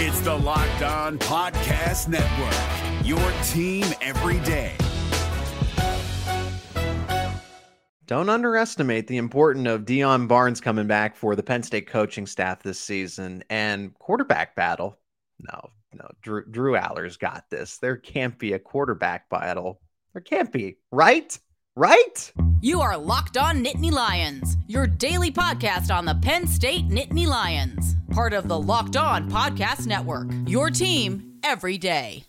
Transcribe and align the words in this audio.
It's 0.00 0.20
the 0.20 0.32
Locked 0.32 0.82
On 0.82 1.18
Podcast 1.18 2.06
Network, 2.06 3.04
your 3.04 3.18
team 3.48 3.84
every 4.00 4.38
day. 4.46 4.76
Don't 8.06 8.28
underestimate 8.28 9.08
the 9.08 9.16
importance 9.16 9.66
of 9.66 9.86
Deion 9.86 10.28
Barnes 10.28 10.60
coming 10.60 10.86
back 10.86 11.16
for 11.16 11.34
the 11.34 11.42
Penn 11.42 11.64
State 11.64 11.88
coaching 11.88 12.28
staff 12.28 12.62
this 12.62 12.78
season 12.78 13.42
and 13.50 13.92
quarterback 13.94 14.54
battle. 14.54 14.96
No, 15.40 15.70
no, 15.92 16.08
Drew, 16.22 16.44
Drew 16.48 16.76
Allar's 16.76 17.16
got 17.16 17.50
this. 17.50 17.78
There 17.78 17.96
can't 17.96 18.38
be 18.38 18.52
a 18.52 18.60
quarterback 18.60 19.28
battle. 19.28 19.80
There 20.12 20.22
can't 20.22 20.52
be, 20.52 20.76
right? 20.92 21.36
Right? 21.74 22.32
You 22.60 22.80
are 22.80 22.98
Locked 22.98 23.36
On 23.36 23.62
Nittany 23.62 23.92
Lions, 23.92 24.56
your 24.66 24.88
daily 24.88 25.30
podcast 25.30 25.94
on 25.94 26.04
the 26.04 26.16
Penn 26.16 26.44
State 26.48 26.88
Nittany 26.88 27.24
Lions, 27.24 27.94
part 28.10 28.32
of 28.32 28.48
the 28.48 28.58
Locked 28.58 28.96
On 28.96 29.30
Podcast 29.30 29.86
Network. 29.86 30.26
Your 30.44 30.68
team 30.68 31.38
every 31.44 31.78
day. 31.78 32.24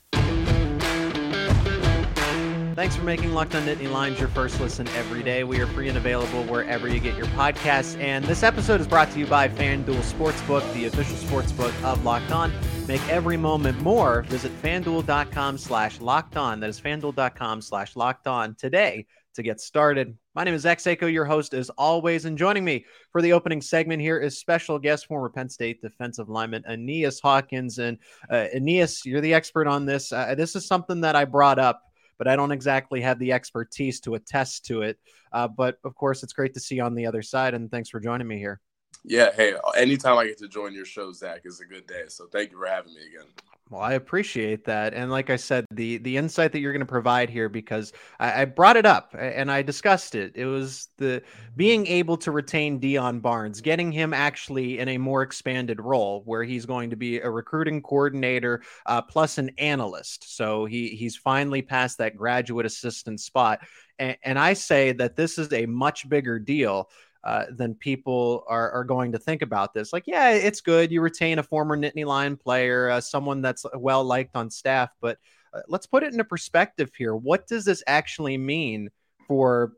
Thanks 2.76 2.96
for 2.96 3.04
making 3.04 3.34
Locked 3.34 3.56
On 3.56 3.64
Nittany 3.64 3.92
Lions 3.92 4.20
your 4.20 4.28
first 4.28 4.62
listen 4.62 4.88
every 4.90 5.24
day. 5.24 5.44
We 5.44 5.60
are 5.62 5.68
free 5.68 5.90
and 5.90 5.98
available 5.98 6.44
wherever 6.44 6.88
you 6.88 7.00
get 7.00 7.18
your 7.18 7.26
podcasts. 7.28 8.00
And 8.00 8.24
this 8.24 8.44
episode 8.44 8.80
is 8.80 8.88
brought 8.88 9.10
to 9.14 9.20
you 9.20 9.26
by 9.26 9.48
FanDuel 9.50 10.14
Sportsbook, 10.14 10.72
the 10.76 10.86
official 10.86 11.16
sportsbook 11.16 11.74
of 11.84 12.06
Locked 12.06 12.32
On. 12.32 12.54
Make 12.88 13.02
every 13.10 13.36
moment 13.36 13.82
more. 13.82 14.22
Visit 14.22 14.52
fanduel.com 14.62 15.58
slash 15.58 16.00
locked 16.00 16.38
on. 16.38 16.60
That 16.60 16.70
is 16.70 16.80
fanduel.com 16.80 17.62
slash 17.62 17.96
locked 17.96 18.28
on 18.28 18.54
today 18.54 19.08
to 19.36 19.44
get 19.44 19.60
started. 19.60 20.18
My 20.36 20.44
name 20.44 20.54
is 20.54 20.64
Zach 20.64 20.80
Seyko, 20.80 21.12
your 21.12 21.26
host 21.26 21.54
as 21.54 21.70
always, 21.72 22.26
and 22.26 22.38
joining 22.38 22.64
me 22.64 22.86
for 23.12 23.22
the 23.22 23.34
opening 23.34 23.62
segment 23.62 24.02
here 24.02 24.20
is 24.20 24.38
special 24.38 24.80
guest 24.80 25.08
former 25.08 25.30
Penn 25.30 25.50
State 25.50 25.82
defensive 25.82 26.30
lineman 26.30 26.64
Aeneas 26.68 27.20
Hawkins. 27.20 27.80
And 27.80 27.98
uh, 28.30 28.48
Aeneas, 28.54 29.06
you're 29.06 29.22
the 29.22 29.34
expert 29.34 29.68
on 29.68 29.86
this. 29.86 30.12
Uh, 30.12 30.36
this 30.36 30.56
is 30.56 30.68
something 30.68 31.02
that 31.02 31.16
I 31.16 31.26
brought 31.26 31.60
up 31.60 31.84
but 32.20 32.28
I 32.28 32.36
don't 32.36 32.52
exactly 32.52 33.02
have 33.02 33.18
the 33.18 33.32
expertise 33.32 34.02
to 34.02 34.14
attest 34.16 34.66
to 34.66 34.82
it. 34.84 35.00
Uh, 35.32 35.48
but 35.48 35.78
of 35.84 35.96
course, 35.96 36.22
it's 36.22 36.34
great 36.34 36.54
to 36.54 36.60
see 36.60 36.76
you 36.76 36.84
on 36.84 36.94
the 36.94 37.08
other 37.08 37.22
side, 37.22 37.54
and 37.54 37.72
thanks 37.72 37.90
for 37.90 38.00
joining 38.00 38.28
me 38.28 38.38
here. 38.38 38.60
Yeah, 39.04 39.32
hey, 39.34 39.54
anytime 39.78 40.18
I 40.18 40.26
get 40.26 40.38
to 40.40 40.48
join 40.48 40.74
your 40.74 40.86
show, 40.86 41.12
Zach, 41.14 41.42
is 41.46 41.62
a 41.62 41.66
good 41.66 41.88
day. 41.88 42.04
So 42.08 42.26
thank 42.28 42.52
you 42.52 42.58
for 42.58 42.68
having 42.68 42.94
me 42.94 43.02
again. 43.08 43.28
Well, 43.70 43.82
I 43.82 43.94
appreciate 43.94 44.66
that, 44.66 44.96
and 44.96 45.12
like 45.12 45.30
I 45.30 45.36
said, 45.36 45.66
the 45.70 46.00
the 46.00 46.18
insight 46.18 46.54
that 46.54 46.60
you're 46.60 46.74
going 46.74 46.80
to 46.80 46.88
provide 46.88 47.30
here, 47.30 47.50
because 47.50 47.94
I, 48.20 48.42
I, 48.42 48.46
brought 48.46 48.78
it 48.78 48.88
up 48.88 49.16
and 49.18 49.52
I 49.52 49.62
discussed 49.62 50.16
it. 50.16 50.32
It 50.34 50.46
was 50.46 50.88
the 50.98 51.22
being 51.56 51.86
able 51.86 52.18
to 52.18 52.32
retain 52.32 52.80
Deion 52.80 53.22
Barnes, 53.22 53.62
getting 53.62 53.92
him 53.92 54.12
actually 54.12 54.80
in 54.80 54.88
a 54.88 54.98
more 54.98 55.22
expanded 55.22 55.80
role, 55.80 56.24
where 56.26 56.44
he's 56.44 56.66
going 56.66 56.90
to 56.90 56.96
be 56.96 57.20
a 57.20 57.30
recruiting 57.30 57.84
coordinator 57.84 58.64
uh, 58.88 59.04
plus 59.04 59.38
an 59.38 59.52
analyst. 59.60 60.36
So 60.36 60.66
he 60.66 60.88
he's 60.90 61.16
finally 61.16 61.62
past 61.62 62.00
that 62.00 62.18
graduate 62.18 62.66
assistant 62.66 63.22
spot, 63.22 63.60
and, 64.00 64.18
and 64.24 64.40
I 64.40 64.54
say 64.54 64.94
that 64.94 65.16
this 65.16 65.38
is 65.38 65.54
a 65.54 65.68
much 65.68 66.10
bigger 66.10 66.40
deal 66.40 66.90
uh, 67.24 67.46
then 67.52 67.74
people 67.76 68.44
are, 68.48 68.72
are 68.72 68.84
going 68.84 69.12
to 69.12 69.20
think 69.20 69.42
about 69.42 69.74
this. 69.74 69.92
Like, 69.92 70.06
yeah, 70.08 70.32
it's 70.32 70.62
good. 70.62 70.92
You 70.92 71.02
retain 71.02 71.40
a 71.40 71.44
former 71.44 71.78
Nittany 71.78 72.06
Lion 72.06 72.38
player, 72.38 72.90
uh, 72.90 73.02
someone 73.02 73.42
that's 73.42 73.66
well 73.76 74.04
liked 74.04 74.36
on 74.36 74.50
staff, 74.50 74.90
but 75.02 75.18
uh, 75.54 75.62
let's 75.68 75.86
put 75.86 76.04
it 76.04 76.12
into 76.12 76.24
perspective 76.24 76.92
here. 76.98 77.16
What 77.16 77.48
does 77.48 77.66
this 77.66 77.84
actually 77.88 78.38
mean 78.38 78.90
for 79.28 79.74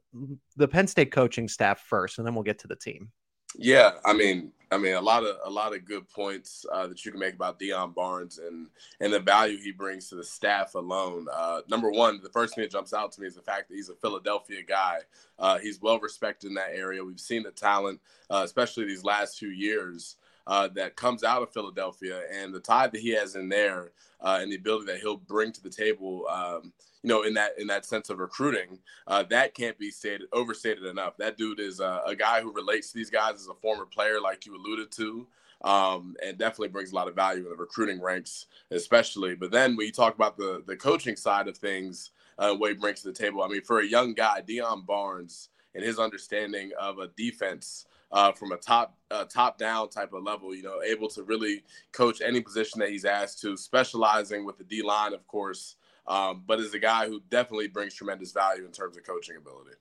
the 0.55 0.67
Penn 0.67 0.87
State 0.87 1.11
coaching 1.11 1.47
staff 1.47 1.81
first, 1.81 2.17
and 2.17 2.27
then 2.27 2.35
we'll 2.35 2.43
get 2.43 2.59
to 2.59 2.67
the 2.67 2.75
team? 2.75 3.11
Yeah, 3.57 3.91
I 4.05 4.13
mean, 4.13 4.51
I 4.71 4.77
mean, 4.77 4.93
a 4.93 5.01
lot 5.01 5.23
of 5.23 5.35
a 5.43 5.49
lot 5.49 5.75
of 5.75 5.83
good 5.83 6.07
points 6.09 6.65
uh, 6.71 6.87
that 6.87 7.03
you 7.05 7.11
can 7.11 7.19
make 7.19 7.35
about 7.35 7.59
Deion 7.59 7.93
Barnes 7.93 8.39
and 8.39 8.67
and 9.01 9.11
the 9.11 9.19
value 9.19 9.57
he 9.57 9.71
brings 9.71 10.07
to 10.09 10.15
the 10.15 10.23
staff 10.23 10.75
alone. 10.75 11.27
Uh, 11.31 11.61
number 11.69 11.91
one, 11.91 12.21
the 12.23 12.29
first 12.29 12.55
thing 12.55 12.63
that 12.63 12.71
jumps 12.71 12.93
out 12.93 13.11
to 13.11 13.21
me 13.21 13.27
is 13.27 13.35
the 13.35 13.41
fact 13.41 13.67
that 13.67 13.75
he's 13.75 13.89
a 13.89 13.95
Philadelphia 13.95 14.61
guy. 14.65 14.99
Uh, 15.37 15.57
he's 15.59 15.81
well 15.81 15.99
respected 15.99 16.47
in 16.47 16.53
that 16.53 16.71
area. 16.73 17.03
We've 17.03 17.19
seen 17.19 17.43
the 17.43 17.51
talent, 17.51 17.99
uh, 18.29 18.41
especially 18.45 18.85
these 18.85 19.03
last 19.03 19.37
few 19.37 19.49
years, 19.49 20.15
uh, 20.47 20.69
that 20.75 20.95
comes 20.95 21.23
out 21.23 21.43
of 21.43 21.51
Philadelphia, 21.53 22.21
and 22.33 22.53
the 22.53 22.59
tide 22.61 22.93
that 22.93 23.01
he 23.01 23.09
has 23.09 23.35
in 23.35 23.49
there, 23.49 23.91
uh, 24.21 24.39
and 24.41 24.49
the 24.51 24.55
ability 24.55 24.85
that 24.85 24.99
he'll 25.01 25.17
bring 25.17 25.51
to 25.51 25.61
the 25.61 25.69
table. 25.69 26.25
Um, 26.29 26.71
you 27.03 27.07
know, 27.07 27.23
in 27.23 27.33
that 27.33 27.57
in 27.57 27.67
that 27.67 27.85
sense 27.85 28.09
of 28.09 28.19
recruiting, 28.19 28.79
uh, 29.07 29.23
that 29.23 29.55
can't 29.55 29.77
be 29.77 29.89
stated 29.89 30.27
overstated 30.33 30.85
enough. 30.85 31.17
That 31.17 31.37
dude 31.37 31.59
is 31.59 31.79
a, 31.79 32.01
a, 32.05 32.15
guy 32.15 32.41
who 32.41 32.53
relates 32.53 32.91
to 32.91 32.97
these 32.97 33.09
guys 33.09 33.35
as 33.35 33.47
a 33.47 33.55
former 33.55 33.85
player, 33.85 34.21
like 34.21 34.45
you 34.45 34.55
alluded 34.55 34.91
to, 34.93 35.27
um, 35.63 36.15
and 36.23 36.37
definitely 36.37 36.67
brings 36.67 36.91
a 36.91 36.95
lot 36.95 37.07
of 37.07 37.15
value 37.15 37.43
in 37.43 37.49
the 37.49 37.55
recruiting 37.55 38.01
ranks, 38.01 38.45
especially. 38.69 39.35
But 39.35 39.51
then 39.51 39.75
when 39.75 39.87
you 39.87 39.91
talk 39.91 40.13
about 40.13 40.37
the 40.37 40.63
the 40.65 40.75
coaching 40.75 41.15
side 41.15 41.47
of 41.47 41.57
things, 41.57 42.11
uh, 42.37 42.53
what 42.53 42.69
he 42.69 42.77
brings 42.77 43.01
to 43.01 43.07
the 43.07 43.13
table, 43.13 43.41
I 43.41 43.47
mean, 43.47 43.63
for 43.63 43.79
a 43.79 43.85
young 43.85 44.13
guy, 44.13 44.41
Deion 44.47 44.85
Barnes, 44.85 45.49
and 45.73 45.83
his 45.83 45.99
understanding 45.99 46.71
of 46.79 46.99
a 46.99 47.07
defense. 47.07 47.85
Uh, 48.13 48.29
from 48.29 48.51
a 48.51 48.57
top 48.57 48.97
uh, 49.09 49.23
top 49.23 49.57
down 49.57 49.87
type 49.87 50.11
of 50.11 50.21
level, 50.21 50.53
you 50.53 50.61
know, 50.61 50.81
able 50.85 51.07
to 51.07 51.23
really 51.23 51.63
coach 51.93 52.19
any 52.19 52.41
position 52.41 52.77
that 52.77 52.89
he's 52.89 53.05
asked 53.05 53.39
to, 53.39 53.55
specializing 53.55 54.43
with 54.43 54.57
the 54.57 54.65
D 54.65 54.81
line, 54.83 55.13
of 55.13 55.25
course, 55.27 55.77
um, 56.07 56.43
but 56.45 56.59
is 56.59 56.73
a 56.73 56.79
guy 56.79 57.07
who 57.07 57.21
definitely 57.29 57.67
brings 57.67 57.93
tremendous 57.93 58.31
value 58.31 58.65
in 58.65 58.71
terms 58.71 58.97
of 58.97 59.03
coaching 59.03 59.37
ability. 59.37 59.71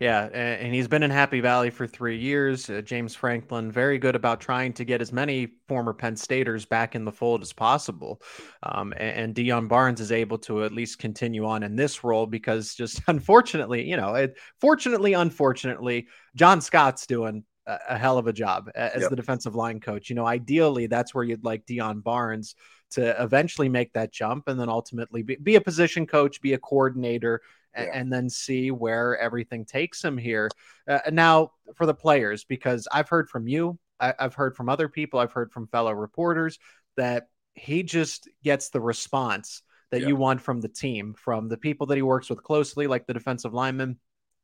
Yeah, 0.00 0.24
and 0.24 0.74
he's 0.74 0.88
been 0.88 1.04
in 1.04 1.10
Happy 1.12 1.40
Valley 1.40 1.70
for 1.70 1.86
three 1.86 2.18
years. 2.18 2.68
Uh, 2.68 2.80
James 2.80 3.14
Franklin, 3.14 3.70
very 3.70 3.96
good 3.96 4.16
about 4.16 4.40
trying 4.40 4.72
to 4.72 4.84
get 4.84 5.00
as 5.00 5.12
many 5.12 5.54
former 5.68 5.92
Penn 5.92 6.16
Staters 6.16 6.64
back 6.64 6.96
in 6.96 7.04
the 7.04 7.12
fold 7.12 7.42
as 7.42 7.52
possible. 7.52 8.20
Um, 8.64 8.92
and, 8.96 9.18
and 9.18 9.34
Deion 9.36 9.68
Barnes 9.68 10.00
is 10.00 10.10
able 10.10 10.38
to 10.38 10.64
at 10.64 10.72
least 10.72 10.98
continue 10.98 11.46
on 11.46 11.62
in 11.62 11.76
this 11.76 12.02
role 12.02 12.26
because, 12.26 12.74
just 12.74 13.02
unfortunately, 13.06 13.88
you 13.88 13.96
know, 13.96 14.16
it, 14.16 14.36
fortunately, 14.60 15.12
unfortunately, 15.12 16.08
John 16.34 16.60
Scott's 16.60 17.06
doing 17.06 17.44
a, 17.66 17.78
a 17.90 17.96
hell 17.96 18.18
of 18.18 18.26
a 18.26 18.32
job 18.32 18.70
as 18.74 19.02
yep. 19.02 19.10
the 19.10 19.16
defensive 19.16 19.54
line 19.54 19.78
coach. 19.78 20.10
You 20.10 20.16
know, 20.16 20.26
ideally, 20.26 20.88
that's 20.88 21.14
where 21.14 21.24
you'd 21.24 21.44
like 21.44 21.66
Deion 21.66 22.02
Barnes 22.02 22.56
to 22.94 23.22
eventually 23.22 23.68
make 23.68 23.92
that 23.92 24.12
jump 24.12 24.48
and 24.48 24.58
then 24.58 24.68
ultimately 24.68 25.22
be, 25.22 25.36
be 25.36 25.56
a 25.56 25.60
position 25.60 26.06
coach, 26.06 26.40
be 26.40 26.54
a 26.54 26.58
coordinator, 26.58 27.42
yeah. 27.76 27.90
and, 27.92 28.12
then 28.12 28.30
see 28.30 28.70
where 28.70 29.18
everything 29.18 29.64
takes 29.64 30.02
him 30.02 30.16
here. 30.16 30.48
Uh, 30.88 31.00
now, 31.10 31.52
for 31.74 31.86
the 31.86 31.94
players, 31.94 32.44
because 32.44 32.86
I've 32.92 33.08
heard 33.08 33.28
from 33.28 33.48
you, 33.48 33.78
I, 34.00 34.14
I've 34.18 34.34
heard 34.34 34.56
from 34.56 34.68
other 34.68 34.88
people, 34.88 35.18
I've 35.18 35.32
heard 35.32 35.52
from 35.52 35.66
fellow 35.68 35.92
reporters 35.92 36.58
that 36.96 37.28
he 37.54 37.82
just 37.82 38.28
gets 38.42 38.70
the 38.70 38.80
response 38.80 39.62
that 39.90 40.02
yeah. 40.02 40.08
you 40.08 40.16
want 40.16 40.40
from 40.40 40.60
the 40.60 40.68
team, 40.68 41.14
from 41.14 41.48
the 41.48 41.56
people 41.56 41.86
that 41.88 41.96
he 41.96 42.02
works 42.02 42.28
with 42.28 42.42
closely, 42.42 42.86
like 42.86 43.06
the 43.06 43.14
defensive 43.14 43.54
linemen, 43.54 43.98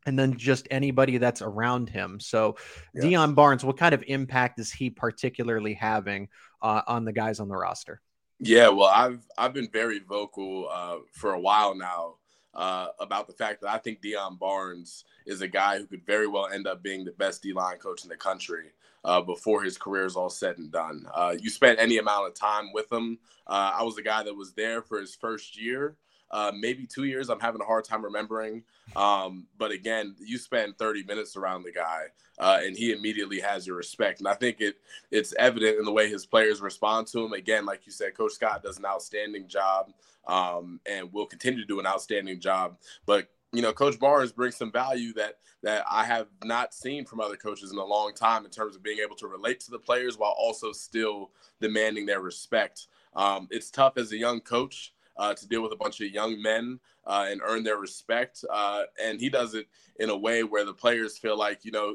and 0.07 0.19
then 0.19 0.37
just 0.37 0.67
anybody 0.71 1.19
that's 1.19 1.43
around 1.43 1.89
him. 1.89 2.21
So, 2.21 2.57
yeah. 2.95 3.03
Deion 3.03 3.35
Barnes, 3.35 3.65
what 3.65 3.77
kind 3.77 3.95
of 3.95 4.03
impact 4.07 4.59
is 4.59 4.73
he 4.73 4.91
particularly 4.91 5.75
having 5.75 6.29
uh, 6.63 6.83
on 6.87 7.05
the 7.05 7.13
guys 7.13 7.41
on 7.41 7.49
the 7.49 7.57
roster? 7.57 8.01
Yeah, 8.41 8.69
well, 8.69 8.89
I've 8.95 9.21
I've 9.39 9.53
been 9.53 9.69
very 9.71 9.99
vocal 10.01 10.69
uh, 10.73 10.99
for 11.13 11.35
a 11.35 11.41
while 11.41 11.75
now 11.75 12.15
uh, 12.55 12.89
about 12.99 13.27
the 13.27 13.35
fact 13.35 13.61
that 13.63 13.71
I 13.71 13.79
think 13.79 14.03
Deion 14.03 14.39
Barnes 14.39 15.05
is 15.27 15.43
a 15.43 15.49
guy 15.49 15.79
who 15.79 15.87
could 15.87 16.07
very 16.07 16.27
well 16.27 16.49
end 16.49 16.67
up 16.67 16.83
being 16.83 17.05
the 17.05 17.13
best 17.13 17.43
D 17.43 17.53
line 17.53 17.79
coach 17.79 18.03
in 18.05 18.09
the 18.09 18.17
country 18.17 18.73
uh, 19.05 19.21
before 19.21 19.63
his 19.63 19.77
career 19.79 20.07
is 20.07 20.17
all 20.17 20.31
said 20.31 20.59
and 20.59 20.73
done. 20.73 21.07
Uh, 21.15 21.37
you 21.39 21.51
spent 21.51 21.79
any 21.79 21.99
amount 21.99 22.29
of 22.29 22.35
time 22.35 22.73
with 22.73 22.91
him. 22.91 23.19
Uh, 23.47 23.73
I 23.79 23.83
was 23.83 23.97
the 23.97 24.03
guy 24.03 24.23
that 24.23 24.35
was 24.35 24.53
there 24.55 24.83
for 24.83 25.01
his 25.01 25.15
first 25.15 25.61
year 25.61 25.97
uh, 26.31 26.53
maybe 26.59 26.87
two 26.87 27.05
years. 27.05 27.29
I'm 27.29 27.41
having 27.41 27.61
a 27.61 27.65
hard 27.65 27.85
time 27.85 28.05
remembering. 28.05 28.63
Um, 28.97 29.47
but 29.59 29.71
again, 29.71 30.15
you 30.19 30.39
spend 30.39 30.79
30 30.79 31.05
minutes 31.05 31.37
around 31.37 31.63
the 31.63 31.73
guy, 31.73 32.05
uh, 32.39 32.61
and 32.63 32.77
he 32.77 32.93
immediately 32.93 33.41
has 33.41 33.67
your 33.67 33.77
respect. 33.77 34.21
And 34.21 34.29
I 34.29 34.35
think 34.35 34.61
it 34.61 34.77
it's 35.11 35.35
evident 35.39 35.79
in 35.79 35.85
the 35.85 35.93
way 35.93 36.09
his 36.09 36.27
players 36.27 36.61
respond 36.61 37.07
to 37.09 37.25
him. 37.25 37.33
Again, 37.33 37.67
like 37.67 37.87
you 37.87 37.93
said, 37.93 38.17
Coach 38.17 38.33
Scott 38.33 38.63
does 38.63 38.79
an 38.79 38.87
outstanding 38.87 39.49
job, 39.49 39.93
um, 40.27 40.81
and 40.87 41.13
will 41.13 41.27
continue 41.27 41.61
to 41.61 41.67
do 41.67 41.81
an 41.81 41.87
outstanding 41.87 42.41
job. 42.41 42.77
But 43.07 43.29
you 43.53 43.63
know, 43.63 43.73
Coach 43.73 43.99
Barnes 43.99 44.33
brings 44.33 44.57
some 44.57 44.71
value 44.71 45.13
that 45.15 45.39
that 45.63 45.85
I 45.91 46.05
have 46.05 46.29
not 46.45 46.73
seen 46.73 47.05
from 47.05 47.21
other 47.21 47.37
coaches 47.37 47.71
in 47.71 47.79
a 47.79 47.85
long 47.85 48.15
time 48.15 48.45
in 48.45 48.51
terms 48.51 48.77
of 48.77 48.83
being 48.83 48.99
able 49.01 49.17
to 49.17 49.27
relate 49.27 49.61
to 49.61 49.71
the 49.71 49.79
players 49.79 50.17
while 50.17 50.35
also 50.39 50.73
still 50.73 51.31
demanding 51.61 52.07
their 52.07 52.21
respect. 52.21 52.87
Um, 53.15 53.49
it's 53.51 53.71
tough 53.71 53.99
as 53.99 54.13
a 54.13 54.17
young 54.17 54.41
coach 54.41 54.95
uh, 55.21 55.35
to 55.35 55.47
deal 55.47 55.63
with 55.63 55.73
a 55.73 55.77
bunch 55.77 56.01
of 56.01 56.11
young 56.11 56.41
men 56.43 56.81
uh, 57.07 57.27
and 57.29 57.41
earn 57.45 57.63
their 57.63 57.77
respect. 57.77 58.45
Uh, 58.51 58.83
and 59.03 59.21
he 59.21 59.29
does 59.29 59.55
it 59.55 59.67
in 60.01 60.09
a 60.11 60.17
way 60.17 60.43
where 60.43 60.65
the 60.65 60.73
players 60.73 61.19
feel 61.19 61.39
like, 61.39 61.65
you 61.65 61.71
know, 61.71 61.95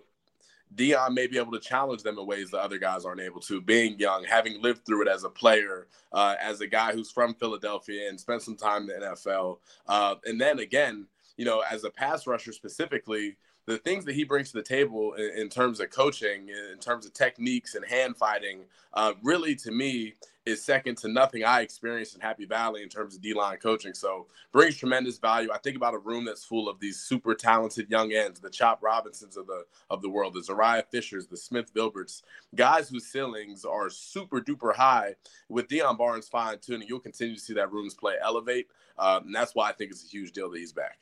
Deion 0.75 1.13
may 1.13 1.27
be 1.27 1.38
able 1.38 1.51
to 1.51 1.60
challenge 1.60 2.04
them 2.04 2.18
in 2.19 2.25
ways 2.25 2.51
that 2.51 2.60
other 2.60 2.77
guys 2.77 3.06
aren't 3.06 3.22
able 3.22 3.42
to. 3.42 3.62
Being 3.62 3.98
young, 4.00 4.24
having 4.24 4.62
lived 4.62 4.86
through 4.86 5.04
it 5.04 5.07
as 5.07 5.24
a 5.24 5.30
player, 5.30 5.88
uh, 6.12 6.36
as 6.39 6.62
a 6.62 6.68
guy 6.68 6.92
who's 6.92 7.12
from 7.12 7.33
Philadelphia 7.33 8.10
and 8.10 8.19
spent 8.19 8.42
some 8.42 8.56
time 8.56 8.83
in 8.83 9.00
the 9.00 9.07
NFL, 9.07 9.60
uh, 9.88 10.16
and 10.25 10.39
then 10.39 10.60
again, 10.60 11.07
you 11.38 11.45
know, 11.45 11.63
as 11.69 11.83
a 11.83 11.89
pass 11.89 12.28
rusher 12.28 12.51
specifically, 12.51 13.38
the 13.65 13.77
things 13.77 14.06
that 14.06 14.15
he 14.15 14.23
brings 14.23 14.51
to 14.51 14.57
the 14.57 14.63
table 14.63 15.13
in, 15.13 15.31
in 15.38 15.50
terms 15.50 15.79
of 15.79 15.89
coaching, 15.89 16.50
in 16.50 16.79
terms 16.79 17.06
of 17.06 17.13
techniques 17.13 17.75
and 17.75 17.85
hand 17.85 18.15
fighting, 18.17 18.62
uh, 18.94 19.13
really 19.23 19.56
to 19.56 19.71
me 19.71 20.13
is 20.45 20.63
second 20.63 20.95
to 20.95 21.07
nothing 21.07 21.44
I 21.44 21.62
experienced 21.62 22.13
in 22.13 22.21
Happy 22.21 22.45
Valley 22.45 22.83
in 22.83 22.89
terms 22.89 23.15
of 23.15 23.21
D 23.21 23.33
line 23.33 23.57
coaching. 23.57 23.95
So 23.95 24.27
brings 24.51 24.77
tremendous 24.77 25.17
value. 25.17 25.50
I 25.51 25.57
think 25.57 25.75
about 25.75 25.95
a 25.95 25.97
room 25.97 26.25
that's 26.25 26.45
full 26.45 26.69
of 26.69 26.79
these 26.79 27.00
super 27.00 27.33
talented 27.33 27.89
young 27.89 28.13
ends, 28.13 28.39
the 28.39 28.50
Chop 28.51 28.83
Robinsons 28.83 29.38
of 29.38 29.47
the 29.47 29.65
of 29.89 30.01
the 30.01 30.09
world, 30.09 30.35
the 30.35 30.41
Zuriah 30.41 30.83
Fishers, 30.91 31.27
the 31.27 31.38
Smith 31.38 31.73
Vilberts, 31.73 32.21
guys 32.53 32.89
whose 32.89 33.07
ceilings 33.07 33.65
are 33.65 33.89
super 33.89 34.39
duper 34.39 34.75
high. 34.75 35.15
With 35.50 35.68
Deion 35.68 35.97
Barnes 35.97 36.27
fine 36.27 36.59
tuning, 36.59 36.88
you'll 36.88 37.00
continue 37.00 37.35
to 37.35 37.41
see 37.41 37.53
that 37.56 37.71
room's 37.71 37.95
play 37.95 38.13
elevate, 38.21 38.68
um, 39.00 39.25
and 39.25 39.35
that's 39.35 39.56
why 39.56 39.69
I 39.69 39.73
think 39.73 39.91
it's 39.91 40.06
a 40.06 40.07
huge 40.07 40.31
deal 40.31 40.51
that 40.51 40.59
he's 40.59 40.73
back. 40.73 41.00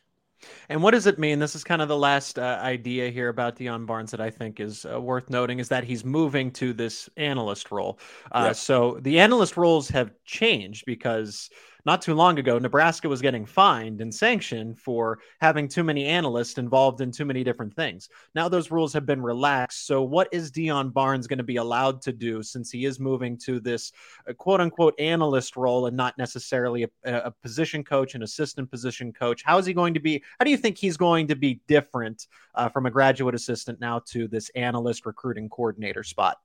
And 0.69 0.81
what 0.81 0.91
does 0.91 1.07
it 1.07 1.19
mean? 1.19 1.39
This 1.39 1.55
is 1.55 1.63
kind 1.63 1.81
of 1.81 1.87
the 1.87 1.97
last 1.97 2.39
uh, 2.39 2.59
idea 2.61 3.09
here 3.09 3.29
about 3.29 3.57
Deion 3.57 3.85
Barnes 3.85 4.11
that 4.11 4.21
I 4.21 4.29
think 4.29 4.59
is 4.59 4.85
uh, 4.85 4.99
worth 4.99 5.29
noting 5.29 5.59
is 5.59 5.69
that 5.69 5.83
he's 5.83 6.03
moving 6.05 6.51
to 6.51 6.73
this 6.73 7.09
analyst 7.17 7.71
role. 7.71 7.99
Uh, 8.31 8.45
yep. 8.47 8.55
So 8.55 8.99
the 9.01 9.19
analyst 9.19 9.57
roles 9.57 9.89
have 9.89 10.11
changed 10.25 10.85
because 10.85 11.49
not 11.85 12.01
too 12.01 12.13
long 12.13 12.39
ago, 12.39 12.57
Nebraska 12.57 13.09
was 13.09 13.21
getting 13.21 13.45
fined 13.45 13.99
and 13.99 14.13
sanctioned 14.13 14.79
for 14.79 15.19
having 15.41 15.67
too 15.67 15.83
many 15.83 16.05
analysts 16.05 16.57
involved 16.57 17.01
in 17.01 17.11
too 17.11 17.25
many 17.25 17.43
different 17.43 17.75
things. 17.75 18.09
Now 18.35 18.47
those 18.47 18.71
rules 18.71 18.93
have 18.93 19.05
been 19.05 19.21
relaxed. 19.21 19.85
So, 19.85 20.01
what 20.01 20.29
is 20.31 20.51
Deion 20.51 20.93
Barnes 20.93 21.27
going 21.27 21.39
to 21.39 21.43
be 21.43 21.57
allowed 21.57 22.01
to 22.03 22.13
do 22.13 22.41
since 22.41 22.71
he 22.71 22.85
is 22.85 22.99
moving 22.99 23.37
to 23.39 23.59
this 23.59 23.91
uh, 24.27 24.33
quote 24.33 24.61
unquote 24.61 24.99
analyst 24.99 25.55
role 25.55 25.87
and 25.87 25.97
not 25.97 26.17
necessarily 26.17 26.83
a, 26.83 26.89
a 27.05 27.31
position 27.31 27.83
coach, 27.83 28.15
an 28.15 28.23
assistant 28.23 28.71
position 28.71 29.11
coach? 29.11 29.43
How 29.43 29.57
is 29.57 29.65
he 29.65 29.73
going 29.73 29.93
to 29.93 29.99
be? 29.99 30.23
How 30.39 30.45
do 30.45 30.51
you 30.51 30.57
think 30.57 30.77
he's 30.77 30.97
going 30.97 31.27
to 31.27 31.35
be 31.35 31.59
different 31.67 32.27
uh, 32.55 32.69
from 32.69 32.85
a 32.85 32.91
graduate 32.91 33.35
assistant 33.35 33.79
now 33.81 33.99
to 34.07 34.27
this 34.27 34.49
analyst 34.55 35.05
recruiting 35.05 35.49
coordinator 35.49 36.03
spot? 36.03 36.37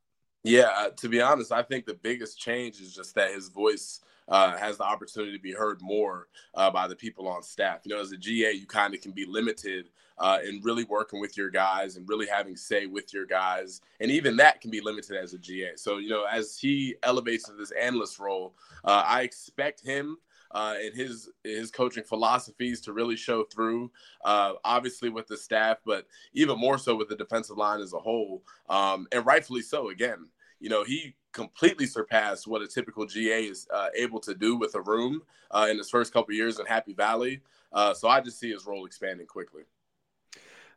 Yeah, 0.44 0.88
to 0.96 1.08
be 1.08 1.20
honest, 1.20 1.52
I 1.52 1.62
think 1.62 1.84
the 1.84 1.94
biggest 1.94 2.38
change 2.38 2.80
is 2.80 2.94
just 2.94 3.14
that 3.16 3.32
his 3.32 3.48
voice 3.48 4.00
uh, 4.28 4.56
has 4.56 4.76
the 4.76 4.84
opportunity 4.84 5.32
to 5.32 5.42
be 5.42 5.52
heard 5.52 5.80
more 5.80 6.28
uh, 6.54 6.70
by 6.70 6.86
the 6.86 6.96
people 6.96 7.26
on 7.26 7.42
staff. 7.42 7.80
You 7.84 7.94
know, 7.94 8.00
as 8.00 8.12
a 8.12 8.16
GA, 8.16 8.52
you 8.52 8.66
kind 8.66 8.94
of 8.94 9.00
can 9.00 9.12
be 9.12 9.24
limited 9.24 9.88
uh, 10.18 10.38
in 10.46 10.60
really 10.62 10.84
working 10.84 11.20
with 11.20 11.36
your 11.36 11.50
guys 11.50 11.96
and 11.96 12.08
really 12.08 12.26
having 12.26 12.56
say 12.56 12.86
with 12.86 13.12
your 13.12 13.26
guys, 13.26 13.80
and 14.00 14.10
even 14.10 14.36
that 14.36 14.60
can 14.60 14.70
be 14.70 14.80
limited 14.80 15.16
as 15.16 15.32
a 15.32 15.38
GA. 15.38 15.72
So, 15.76 15.98
you 15.98 16.08
know, 16.08 16.24
as 16.24 16.58
he 16.58 16.96
elevates 17.02 17.44
to 17.44 17.52
this 17.52 17.70
analyst 17.70 18.18
role, 18.18 18.54
uh, 18.84 19.02
I 19.06 19.22
expect 19.22 19.84
him 19.84 20.18
uh, 20.50 20.74
and 20.82 20.94
his 20.94 21.30
his 21.44 21.70
coaching 21.70 22.04
philosophies 22.04 22.80
to 22.82 22.92
really 22.92 23.16
show 23.16 23.44
through. 23.44 23.90
Uh, 24.24 24.54
obviously 24.64 25.08
with 25.08 25.26
the 25.26 25.36
staff, 25.36 25.78
but 25.84 26.06
even 26.32 26.58
more 26.58 26.78
so 26.78 26.96
with 26.96 27.08
the 27.08 27.16
defensive 27.16 27.56
line 27.56 27.80
as 27.80 27.92
a 27.92 27.98
whole, 27.98 28.42
um, 28.68 29.06
and 29.12 29.26
rightfully 29.26 29.62
so. 29.62 29.90
Again, 29.90 30.28
you 30.60 30.68
know 30.68 30.84
he 30.84 31.14
completely 31.32 31.86
surpassed 31.86 32.46
what 32.46 32.62
a 32.62 32.66
typical 32.66 33.06
GA 33.06 33.44
is 33.44 33.66
uh, 33.72 33.88
able 33.94 34.20
to 34.20 34.34
do 34.34 34.56
with 34.56 34.74
a 34.74 34.80
room 34.80 35.22
uh, 35.50 35.68
in 35.70 35.78
his 35.78 35.90
first 35.90 36.12
couple 36.12 36.34
years 36.34 36.58
in 36.58 36.66
Happy 36.66 36.94
Valley. 36.94 37.40
Uh, 37.72 37.94
so 37.94 38.08
I 38.08 38.20
just 38.20 38.40
see 38.40 38.50
his 38.50 38.66
role 38.66 38.86
expanding 38.86 39.26
quickly. 39.26 39.62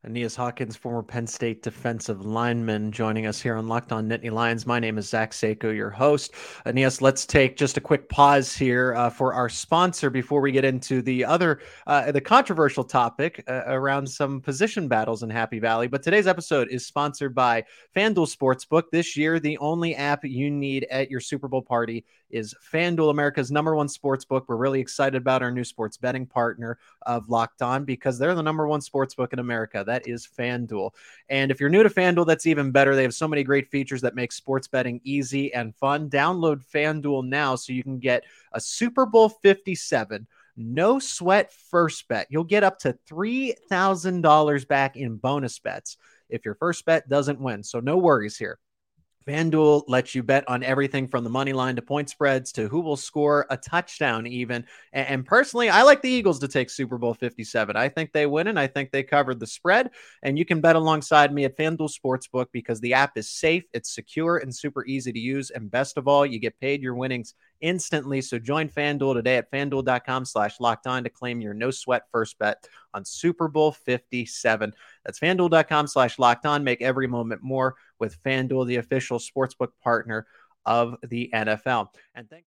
Aeneas 0.03 0.35
Hawkins, 0.35 0.75
former 0.75 1.03
Penn 1.03 1.27
State 1.27 1.61
defensive 1.61 2.25
lineman, 2.25 2.91
joining 2.91 3.27
us 3.27 3.39
here 3.39 3.55
on 3.55 3.67
Locked 3.67 3.91
On 3.91 4.09
Nittany 4.09 4.31
Lions. 4.31 4.65
My 4.65 4.79
name 4.79 4.97
is 4.97 5.07
Zach 5.07 5.29
Seyko, 5.29 5.75
your 5.75 5.91
host. 5.91 6.33
Aeneas, 6.65 7.03
let's 7.03 7.23
take 7.23 7.55
just 7.55 7.77
a 7.77 7.81
quick 7.81 8.09
pause 8.09 8.55
here 8.55 8.95
uh, 8.95 9.11
for 9.11 9.35
our 9.35 9.47
sponsor 9.47 10.09
before 10.09 10.41
we 10.41 10.51
get 10.51 10.65
into 10.65 11.03
the 11.03 11.23
other, 11.23 11.59
uh, 11.85 12.11
the 12.11 12.19
controversial 12.19 12.83
topic 12.83 13.43
uh, 13.47 13.61
around 13.67 14.09
some 14.09 14.41
position 14.41 14.87
battles 14.87 15.21
in 15.21 15.29
Happy 15.29 15.59
Valley. 15.59 15.87
But 15.87 16.01
today's 16.01 16.25
episode 16.25 16.69
is 16.71 16.83
sponsored 16.83 17.35
by 17.35 17.63
FanDuel 17.95 18.35
Sportsbook. 18.35 18.89
This 18.91 19.15
year, 19.15 19.39
the 19.39 19.59
only 19.59 19.93
app 19.93 20.25
you 20.25 20.49
need 20.49 20.87
at 20.89 21.11
your 21.11 21.19
Super 21.19 21.47
Bowl 21.47 21.61
party 21.61 22.05
is 22.31 22.55
FanDuel, 22.73 23.11
America's 23.11 23.51
number 23.51 23.75
one 23.75 23.87
sportsbook. 23.87 24.45
We're 24.47 24.55
really 24.55 24.79
excited 24.79 25.21
about 25.21 25.43
our 25.43 25.51
new 25.51 25.63
sports 25.63 25.97
betting 25.97 26.25
partner 26.25 26.79
of 27.03 27.29
Locked 27.29 27.61
On 27.61 27.85
because 27.85 28.17
they're 28.17 28.35
the 28.35 28.41
number 28.41 28.67
one 28.67 28.79
sportsbook 28.79 29.33
in 29.33 29.39
America. 29.39 29.83
That 29.91 30.07
is 30.07 30.25
FanDuel. 30.25 30.91
And 31.27 31.51
if 31.51 31.59
you're 31.59 31.69
new 31.69 31.83
to 31.83 31.89
FanDuel, 31.89 32.25
that's 32.25 32.47
even 32.47 32.71
better. 32.71 32.95
They 32.95 33.03
have 33.03 33.13
so 33.13 33.27
many 33.27 33.43
great 33.43 33.67
features 33.67 34.01
that 34.01 34.15
make 34.15 34.31
sports 34.31 34.67
betting 34.67 35.01
easy 35.03 35.53
and 35.53 35.75
fun. 35.75 36.09
Download 36.09 36.61
FanDuel 36.73 37.27
now 37.27 37.55
so 37.55 37.73
you 37.73 37.83
can 37.83 37.99
get 37.99 38.23
a 38.53 38.61
Super 38.61 39.05
Bowl 39.05 39.27
57 39.27 40.27
no 40.57 40.99
sweat 40.99 41.53
first 41.53 42.07
bet. 42.07 42.27
You'll 42.29 42.43
get 42.43 42.63
up 42.63 42.79
to 42.79 42.97
$3,000 43.09 44.67
back 44.67 44.97
in 44.97 45.15
bonus 45.15 45.59
bets 45.59 45.97
if 46.29 46.45
your 46.45 46.55
first 46.55 46.85
bet 46.85 47.07
doesn't 47.09 47.39
win. 47.39 47.63
So 47.63 47.79
no 47.79 47.97
worries 47.97 48.37
here. 48.37 48.59
FanDuel 49.27 49.83
lets 49.87 50.15
you 50.15 50.23
bet 50.23 50.47
on 50.47 50.63
everything 50.63 51.07
from 51.07 51.23
the 51.23 51.29
money 51.29 51.53
line 51.53 51.75
to 51.75 51.81
point 51.81 52.09
spreads 52.09 52.51
to 52.53 52.67
who 52.67 52.79
will 52.79 52.97
score 52.97 53.45
a 53.49 53.57
touchdown, 53.57 54.25
even. 54.25 54.65
And, 54.93 55.25
personally, 55.25 55.69
I 55.69 55.83
like 55.83 56.01
the 56.01 56.09
Eagles 56.09 56.39
to 56.39 56.47
take 56.47 56.69
Super 56.69 56.97
Bowl 56.97 57.13
57. 57.13 57.75
I 57.75 57.89
think 57.89 58.11
they 58.11 58.25
win, 58.25 58.47
and 58.47 58.59
I 58.59 58.67
think 58.67 58.91
they 58.91 59.03
covered 59.03 59.39
the 59.39 59.47
spread. 59.47 59.91
And 60.23 60.37
you 60.37 60.45
can 60.45 60.61
bet 60.61 60.75
alongside 60.75 61.33
me 61.33 61.45
at 61.45 61.57
FanDuel 61.57 61.91
Sportsbook 61.93 62.47
because 62.51 62.79
the 62.79 62.95
app 62.95 63.17
is 63.17 63.29
safe, 63.29 63.63
it's 63.73 63.93
secure, 63.93 64.37
and 64.37 64.55
super 64.55 64.85
easy 64.85 65.11
to 65.11 65.19
use. 65.19 65.51
And 65.51 65.69
best 65.69 65.97
of 65.97 66.07
all, 66.07 66.25
you 66.25 66.39
get 66.39 66.59
paid 66.59 66.81
your 66.81 66.95
winnings 66.95 67.35
instantly. 67.61 68.21
So 68.21 68.39
join 68.39 68.69
FanDuel 68.69 69.15
today 69.15 69.37
at 69.37 69.51
fanduel.com 69.51 70.25
slash 70.25 70.59
locked 70.59 70.87
on 70.87 71.03
to 71.03 71.09
claim 71.09 71.41
your 71.41 71.53
no 71.53 71.71
sweat 71.71 72.03
first 72.11 72.37
bet 72.37 72.67
on 72.93 73.05
Super 73.05 73.47
Bowl 73.47 73.71
57. 73.71 74.73
That's 75.05 75.19
fanduel.com 75.19 75.87
slash 75.87 76.19
locked 76.19 76.45
on. 76.45 76.63
Make 76.63 76.81
every 76.81 77.07
moment 77.07 77.41
more 77.41 77.75
with 77.99 78.21
FanDuel, 78.23 78.67
the 78.67 78.77
official 78.77 79.19
sportsbook 79.19 79.71
partner 79.83 80.27
of 80.65 80.95
the 81.03 81.29
NFL. 81.33 81.87
And 82.15 82.29
thank 82.29 82.45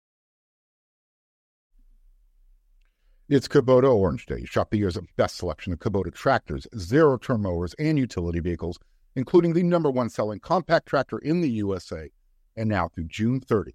It's 3.26 3.48
Kubota 3.48 3.90
Orange 3.90 4.26
Day. 4.26 4.44
Shop 4.44 4.68
the 4.70 4.76
year's 4.76 4.98
best 5.16 5.36
selection 5.36 5.72
of 5.72 5.78
Kubota 5.78 6.12
tractors, 6.12 6.66
zero 6.76 7.16
turn 7.16 7.40
mowers, 7.40 7.74
and 7.78 7.98
utility 7.98 8.38
vehicles, 8.38 8.78
including 9.16 9.54
the 9.54 9.62
number 9.62 9.90
one 9.90 10.10
selling 10.10 10.40
compact 10.40 10.86
tractor 10.86 11.18
in 11.18 11.40
the 11.40 11.48
USA. 11.48 12.10
And 12.54 12.68
now 12.68 12.88
through 12.88 13.04
June 13.04 13.40
30, 13.40 13.74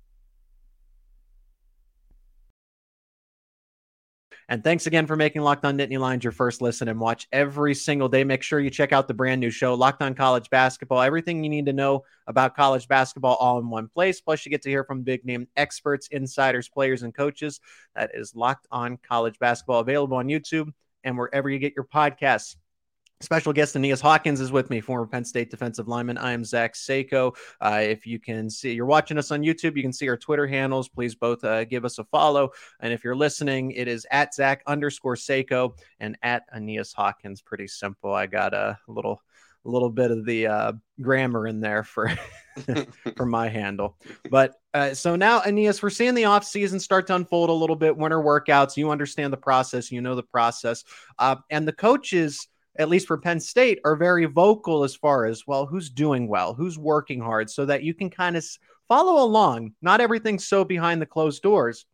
And 4.51 4.61
thanks 4.65 4.85
again 4.85 5.07
for 5.07 5.15
making 5.15 5.43
Locked 5.43 5.63
On 5.63 5.77
Nittany 5.77 5.97
Lions 5.97 6.25
your 6.25 6.33
first 6.33 6.61
listen 6.61 6.89
and 6.89 6.99
watch 6.99 7.25
every 7.31 7.73
single 7.73 8.09
day. 8.09 8.25
Make 8.25 8.43
sure 8.43 8.59
you 8.59 8.69
check 8.69 8.91
out 8.91 9.07
the 9.07 9.13
brand 9.13 9.39
new 9.39 9.49
show, 9.49 9.75
Locked 9.75 10.01
On 10.01 10.13
College 10.13 10.49
Basketball. 10.49 10.99
Everything 10.99 11.41
you 11.41 11.49
need 11.49 11.67
to 11.67 11.71
know 11.71 12.03
about 12.27 12.53
college 12.53 12.85
basketball 12.89 13.35
all 13.35 13.59
in 13.59 13.69
one 13.69 13.87
place. 13.87 14.19
Plus, 14.19 14.45
you 14.45 14.49
get 14.49 14.61
to 14.63 14.69
hear 14.69 14.83
from 14.83 15.03
big 15.03 15.23
name 15.23 15.47
experts, 15.55 16.09
insiders, 16.09 16.67
players, 16.67 17.03
and 17.03 17.15
coaches. 17.15 17.61
That 17.95 18.11
is 18.13 18.35
Locked 18.35 18.67
On 18.73 18.97
College 18.97 19.39
Basketball, 19.39 19.79
available 19.79 20.17
on 20.17 20.27
YouTube 20.27 20.73
and 21.05 21.17
wherever 21.17 21.49
you 21.49 21.57
get 21.57 21.73
your 21.73 21.85
podcasts. 21.85 22.57
Special 23.21 23.53
guest 23.53 23.75
Aeneas 23.75 24.01
Hawkins 24.01 24.41
is 24.41 24.51
with 24.51 24.71
me, 24.71 24.81
former 24.81 25.05
Penn 25.05 25.23
State 25.23 25.51
defensive 25.51 25.87
lineman. 25.87 26.17
I 26.17 26.31
am 26.31 26.43
Zach 26.43 26.73
Seyko. 26.73 27.35
Uh, 27.61 27.81
if 27.83 28.07
you 28.07 28.19
can 28.19 28.49
see, 28.49 28.73
you're 28.73 28.87
watching 28.87 29.19
us 29.19 29.29
on 29.29 29.43
YouTube, 29.43 29.75
you 29.75 29.83
can 29.83 29.93
see 29.93 30.09
our 30.09 30.17
Twitter 30.17 30.47
handles. 30.47 30.89
Please 30.89 31.13
both 31.13 31.43
uh, 31.43 31.63
give 31.65 31.85
us 31.85 31.99
a 31.99 32.03
follow. 32.05 32.49
And 32.79 32.91
if 32.91 33.03
you're 33.03 33.15
listening, 33.15 33.71
it 33.71 33.87
is 33.87 34.07
at 34.09 34.33
Zach 34.33 34.63
underscore 34.65 35.15
Seyko 35.15 35.77
and 35.99 36.17
at 36.23 36.43
Aeneas 36.51 36.93
Hawkins. 36.93 37.41
Pretty 37.41 37.67
simple. 37.67 38.11
I 38.11 38.25
got 38.25 38.55
a 38.55 38.79
little 38.87 39.21
a 39.65 39.69
little 39.69 39.91
bit 39.91 40.09
of 40.09 40.25
the 40.25 40.47
uh, 40.47 40.73
grammar 40.99 41.45
in 41.47 41.59
there 41.59 41.83
for 41.83 42.11
for 43.15 43.25
my 43.27 43.47
handle. 43.47 43.97
But 44.31 44.55
uh, 44.73 44.95
so 44.95 45.15
now, 45.15 45.41
Aeneas, 45.41 45.83
we're 45.83 45.91
seeing 45.91 46.15
the 46.15 46.25
off 46.25 46.43
season 46.43 46.79
start 46.79 47.05
to 47.07 47.15
unfold 47.15 47.49
a 47.49 47.53
little 47.53 47.75
bit. 47.75 47.95
Winter 47.95 48.19
workouts, 48.19 48.77
you 48.77 48.89
understand 48.89 49.31
the 49.31 49.37
process, 49.37 49.91
you 49.91 50.01
know 50.01 50.15
the 50.15 50.23
process, 50.23 50.83
uh, 51.19 51.35
and 51.51 51.67
the 51.67 51.73
coaches 51.73 52.47
at 52.77 52.89
least 52.89 53.07
for 53.07 53.17
Penn 53.17 53.39
State, 53.39 53.79
are 53.83 53.95
very 53.95 54.25
vocal 54.25 54.83
as 54.83 54.95
far 54.95 55.25
as, 55.25 55.45
well, 55.45 55.65
who's 55.65 55.89
doing 55.89 56.27
well, 56.27 56.53
who's 56.53 56.77
working 56.77 57.19
hard, 57.19 57.49
so 57.49 57.65
that 57.65 57.83
you 57.83 57.93
can 57.93 58.09
kind 58.09 58.37
of 58.37 58.45
follow 58.87 59.23
along. 59.23 59.73
Not 59.81 60.01
everything's 60.01 60.47
so 60.47 60.63
behind 60.63 61.01
the 61.01 61.05
closed 61.05 61.41
doors. 61.41 61.85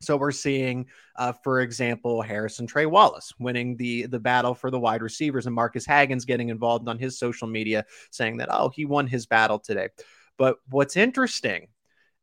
So 0.00 0.16
we're 0.16 0.30
seeing, 0.30 0.86
uh, 1.16 1.32
for 1.42 1.60
example, 1.60 2.20
Harrison 2.20 2.66
Trey 2.66 2.86
Wallace 2.86 3.32
winning 3.38 3.76
the 3.76 4.06
the 4.06 4.20
battle 4.20 4.54
for 4.54 4.70
the 4.70 4.78
wide 4.78 5.02
receivers, 5.02 5.46
and 5.46 5.54
Marcus 5.54 5.86
Hagans 5.86 6.26
getting 6.26 6.50
involved 6.50 6.88
on 6.88 6.98
his 6.98 7.18
social 7.18 7.48
media 7.48 7.84
saying 8.10 8.36
that 8.38 8.48
oh 8.52 8.68
he 8.68 8.84
won 8.84 9.06
his 9.06 9.26
battle 9.26 9.58
today. 9.58 9.88
But 10.36 10.58
what's 10.68 10.96
interesting 10.96 11.68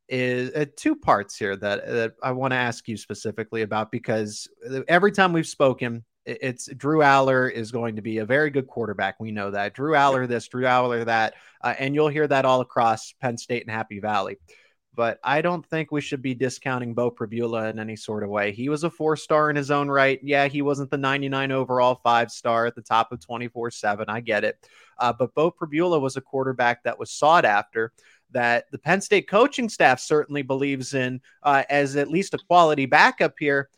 is 0.07 0.51
uh, 0.51 0.65
two 0.75 0.95
parts 0.95 1.35
here 1.35 1.55
that 1.55 1.87
that 1.87 2.13
I 2.21 2.31
want 2.33 2.51
to 2.51 2.57
ask 2.57 2.87
you 2.87 2.95
specifically 2.95 3.63
about 3.63 3.91
because 3.91 4.47
every 4.87 5.11
time 5.11 5.33
we've 5.33 5.47
spoken, 5.47 6.05
It's 6.25 6.67
Drew 6.67 6.99
Allar 6.99 7.51
is 7.51 7.71
going 7.71 7.97
to 7.97 8.01
be 8.01 8.19
a 8.19 8.25
very 8.25 8.49
good 8.49 8.67
quarterback. 8.67 9.19
We 9.19 9.31
know 9.31 9.51
that. 9.51 9.73
Drew 9.73 9.93
Allar 9.93 10.27
this, 10.27 10.47
Drew 10.47 10.63
Allar 10.63 11.05
that, 11.05 11.35
uh, 11.61 11.73
and 11.77 11.93
you'll 11.93 12.07
hear 12.07 12.27
that 12.27 12.45
all 12.45 12.61
across 12.61 13.13
Penn 13.21 13.37
State 13.37 13.63
and 13.63 13.71
Happy 13.71 13.99
Valley. 13.99 14.37
But 14.95 15.19
I 15.23 15.41
don't 15.41 15.65
think 15.65 15.91
we 15.91 16.01
should 16.01 16.21
be 16.21 16.35
discounting 16.35 16.93
Beau 16.93 17.09
Pribula 17.09 17.69
in 17.71 17.79
any 17.79 17.95
sort 17.95 18.23
of 18.23 18.29
way. 18.29 18.51
He 18.51 18.69
was 18.69 18.83
a 18.83 18.89
four 18.89 19.17
star 19.17 19.49
in 19.49 19.55
his 19.55 19.71
own 19.71 19.89
right. 19.89 20.19
Yeah, 20.21 20.47
he 20.47 20.61
wasn't 20.61 20.91
the 20.91 20.97
99 20.97 21.51
overall 21.51 21.95
five 22.03 22.31
star 22.31 22.67
at 22.67 22.75
the 22.75 22.81
top 22.81 23.11
of 23.11 23.19
24 23.19 23.71
7. 23.71 24.05
I 24.07 24.21
get 24.21 24.43
it. 24.43 24.69
Uh, 24.99 25.11
but 25.11 25.33
Beau 25.33 25.51
Pribula 25.51 25.99
was 25.99 26.15
a 26.15 26.21
quarterback 26.21 26.83
that 26.83 26.99
was 26.99 27.11
sought 27.11 27.43
after 27.43 27.91
that 28.31 28.65
the 28.71 28.77
Penn 28.77 29.01
State 29.01 29.27
coaching 29.27 29.69
staff 29.69 29.99
certainly 29.99 30.41
believes 30.41 30.93
in 30.93 31.21
uh, 31.41 31.63
as 31.69 31.95
at 31.95 32.09
least 32.09 32.33
a 32.33 32.39
quality 32.39 32.85
backup 32.85 33.33
here. 33.39 33.69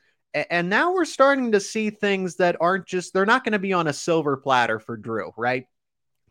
And 0.50 0.70
now 0.70 0.94
we're 0.94 1.06
starting 1.06 1.54
to 1.54 1.62
see 1.62 1.90
things 1.90 2.36
that 2.36 2.58
aren't 2.60 2.86
just, 2.86 3.14
they're 3.14 3.26
not 3.26 3.46
going 3.46 3.54
to 3.54 3.60
be 3.60 3.72
on 3.72 3.88
a 3.88 3.94
silver 3.94 4.36
platter 4.36 4.80
for 4.80 4.98
Drew, 4.98 5.32
right? 5.38 5.66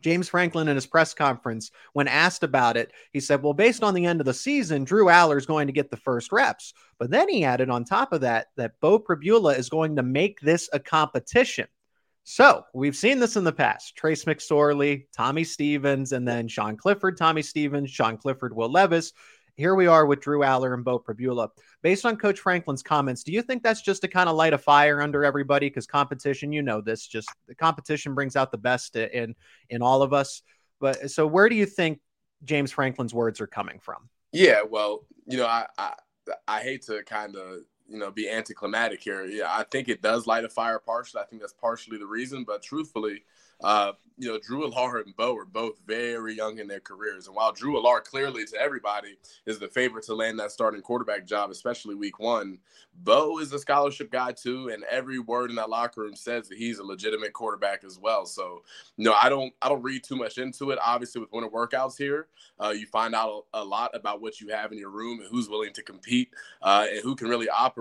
James 0.01 0.29
Franklin 0.29 0.67
in 0.67 0.75
his 0.75 0.85
press 0.85 1.15
conference, 1.15 1.71
when 1.93 2.07
asked 2.07 2.43
about 2.43 2.77
it, 2.77 2.91
he 3.11 3.19
said, 3.19 3.41
Well, 3.41 3.53
based 3.53 3.83
on 3.83 3.95
the 3.95 4.05
end 4.05 4.21
of 4.21 4.25
the 4.25 4.35
season, 4.35 4.83
Drew 4.83 5.05
Allar 5.05 5.37
is 5.37 5.47
going 5.47 5.65
to 5.65 5.73
get 5.73 5.89
the 5.89 5.97
first 5.97 6.31
reps. 6.31 6.75
But 6.99 7.09
then 7.09 7.27
he 7.27 7.43
added 7.43 7.71
on 7.71 7.83
top 7.83 8.13
of 8.13 8.21
that 8.21 8.47
that 8.55 8.79
Beau 8.79 8.99
Pribula 8.99 9.57
is 9.57 9.69
going 9.69 9.95
to 9.95 10.03
make 10.03 10.39
this 10.41 10.69
a 10.71 10.79
competition. 10.79 11.67
So 12.23 12.65
we've 12.73 12.95
seen 12.95 13.19
this 13.19 13.35
in 13.35 13.43
the 13.43 13.51
past. 13.51 13.95
Trace 13.95 14.25
McSorley, 14.25 15.05
Tommy 15.15 15.43
Stevens, 15.43 16.11
and 16.11 16.27
then 16.27 16.47
Sean 16.47 16.75
Clifford, 16.75 17.17
Tommy 17.17 17.43
Stevens, 17.43 17.91
Sean 17.91 18.17
Clifford, 18.17 18.55
Will 18.55 18.71
Levis. 18.71 19.13
Here 19.55 19.73
we 19.73 19.87
are 19.87 20.05
with 20.05 20.19
Drew 20.19 20.39
Allar 20.39 20.73
and 20.73 20.83
Beau 20.83 20.99
Pribula. 20.99 21.49
Based 21.81 22.05
on 22.05 22.17
Coach 22.17 22.39
Franklin's 22.39 22.83
comments, 22.83 23.23
do 23.23 23.31
you 23.31 23.41
think 23.41 23.63
that's 23.63 23.81
just 23.81 24.01
to 24.01 24.07
kind 24.09 24.27
of 24.27 24.35
light 24.35 24.53
a 24.53 24.57
fire 24.57 25.01
under 25.01 25.23
everybody? 25.23 25.67
Because 25.67 25.87
competition, 25.87 26.51
you 26.51 26.61
know, 26.61 26.81
this 26.81 27.07
just 27.07 27.29
the 27.47 27.55
competition 27.55 28.13
brings 28.13 28.35
out 28.35 28.51
the 28.51 28.57
best 28.57 28.95
in 28.95 29.33
in 29.69 29.81
all 29.81 30.01
of 30.01 30.11
us. 30.11 30.41
But 30.81 31.09
so, 31.09 31.25
where 31.25 31.47
do 31.47 31.55
you 31.55 31.65
think 31.65 31.99
James 32.43 32.71
Franklin's 32.71 33.13
words 33.13 33.39
are 33.39 33.47
coming 33.47 33.79
from? 33.79 34.09
Yeah, 34.33 34.61
well, 34.69 35.05
you 35.25 35.37
know, 35.37 35.47
I 35.47 35.67
I, 35.77 35.93
I 36.47 36.61
hate 36.61 36.85
to 36.87 37.03
kind 37.03 37.37
of 37.37 37.59
you 37.87 37.97
know 37.97 38.11
be 38.11 38.29
anticlimactic 38.29 39.01
here. 39.01 39.25
Yeah, 39.25 39.47
I 39.49 39.63
think 39.63 39.89
it 39.89 40.01
does 40.01 40.27
light 40.27 40.45
a 40.45 40.49
fire 40.49 40.79
partially. 40.79 41.21
I 41.21 41.25
think 41.25 41.41
that's 41.41 41.53
partially 41.53 41.97
the 41.97 42.07
reason, 42.07 42.43
but 42.43 42.61
truthfully, 42.61 43.23
uh, 43.61 43.93
you 44.17 44.29
know, 44.29 44.39
Drew 44.39 44.69
Allar 44.69 45.03
and 45.03 45.15
Beau 45.17 45.35
are 45.35 45.45
both 45.45 45.77
very 45.85 46.33
young 46.33 46.59
in 46.59 46.67
their 46.67 46.79
careers. 46.79 47.27
And 47.27 47.35
while 47.35 47.51
Drew 47.51 47.75
Allar 47.75 48.01
clearly 48.01 48.45
to 48.45 48.57
everybody 48.57 49.17
is 49.45 49.59
the 49.59 49.67
favorite 49.67 50.05
to 50.05 50.15
land 50.15 50.39
that 50.39 50.51
starting 50.51 50.81
quarterback 50.81 51.25
job, 51.25 51.51
especially 51.51 51.95
week 51.95 52.17
one, 52.17 52.59
Beau 53.03 53.39
is 53.39 53.51
a 53.51 53.59
scholarship 53.59 54.11
guy 54.11 54.31
too. 54.31 54.69
And 54.69 54.85
every 54.85 55.19
word 55.19 55.49
in 55.49 55.57
that 55.57 55.69
locker 55.69 56.01
room 56.01 56.15
says 56.15 56.47
that 56.47 56.57
he's 56.57 56.79
a 56.79 56.83
legitimate 56.83 57.33
quarterback 57.33 57.83
as 57.83 57.99
well. 57.99 58.25
So, 58.25 58.63
no, 58.97 59.13
I 59.13 59.27
don't 59.27 59.53
I 59.61 59.67
don't 59.67 59.83
read 59.83 60.03
too 60.03 60.15
much 60.15 60.37
into 60.37 60.71
it. 60.71 60.79
Obviously, 60.81 61.19
with 61.19 61.33
winter 61.33 61.49
workouts 61.49 61.97
here, 61.97 62.27
uh, 62.57 62.69
you 62.69 62.85
find 62.85 63.13
out 63.13 63.45
a, 63.53 63.59
a, 63.59 63.65
lot 63.65 63.91
about 63.93 64.21
what 64.21 64.39
you 64.39 64.47
have 64.47 64.71
in 64.71 64.77
your 64.77 64.91
room 64.91 65.19
and 65.19 65.27
who's 65.29 65.49
willing 65.49 65.73
to 65.73 65.83
compete 65.83 66.29
uh, 66.61 66.85
and 66.89 67.01
who 67.01 67.15
can 67.15 67.27
really 67.27 67.49
operate 67.49 67.74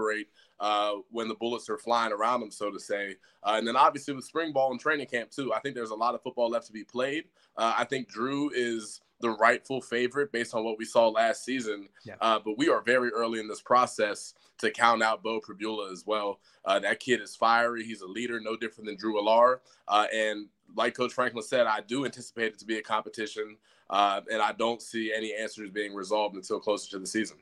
uh, 0.61 0.93
when 1.11 1.29
the 1.29 1.35
bullets 1.35 1.69
are 1.69 1.79
flying 1.79 2.13
around 2.13 2.41
them, 2.41 2.51
so 2.51 2.71
to 2.71 2.81
say. 2.81 3.17
Uh, 3.43 3.55
and 3.59 3.67
then 3.67 3.77
obviously 3.77 4.15
with 4.15 4.25
spring 4.25 4.53
ball 4.53 4.71
and 4.71 4.81
training 4.81 5.07
camp 5.07 5.31
too, 5.31 5.53
I 5.53 5.61
think 5.61 5.75
there's 5.75 5.91
a 5.91 5.95
lot 5.95 6.15
of 6.15 6.23
football 6.23 6.49
left 6.49 6.67
to 6.67 6.73
be 6.73 6.85
played. 6.85 7.25
Uh, 7.57 7.75
I 7.77 7.85
think 7.85 8.09
Drew 8.09 8.51
is 8.55 9.01
the 9.21 9.31
rightful 9.31 9.81
favorite 9.81 10.33
based 10.33 10.55
on 10.55 10.65
what 10.65 10.79
we 10.79 10.85
saw 10.85 11.09
last 11.09 11.45
season. 11.45 11.89
Yeah. 12.05 12.15
Uh, 12.21 12.39
but 12.45 12.59
we 12.59 12.69
are 12.69 12.81
very 12.83 13.11
early 13.11 13.41
in 13.41 13.49
this 13.49 13.63
process 13.63 14.35
to 14.59 14.71
count 14.71 15.03
out 15.03 15.23
Beau 15.23 15.41
Pribula 15.41 15.93
as 15.93 16.05
well. 16.07 16.41
Uh, 16.65 16.79
that 16.81 17.01
kid 17.01 17.21
is 17.21 17.35
fiery. 17.35 17.85
He's 17.85 18.03
a 18.03 18.07
leader, 18.07 18.41
no 18.41 18.57
different 18.57 18.87
than 18.87 18.97
Drew 18.97 19.21
Allar. 19.21 19.59
Uh, 19.89 20.07
and 20.15 20.47
like 20.77 20.95
Coach 20.95 21.13
Franklin 21.13 21.43
said, 21.43 21.67
I 21.67 21.81
do 21.81 22.05
anticipate 22.05 22.53
it 22.55 22.59
to 22.59 22.65
be 22.65 22.79
a 22.79 22.83
competition. 22.83 23.57
and 23.91 24.43
I 24.43 24.53
don't 24.53 24.83
see 24.83 25.13
any 25.13 25.35
answers 25.35 25.71
being 25.71 25.95
resolved 25.95 26.37
until 26.37 26.61
closer 26.61 26.91
to 26.93 26.99
the 26.99 27.07
season. 27.07 27.39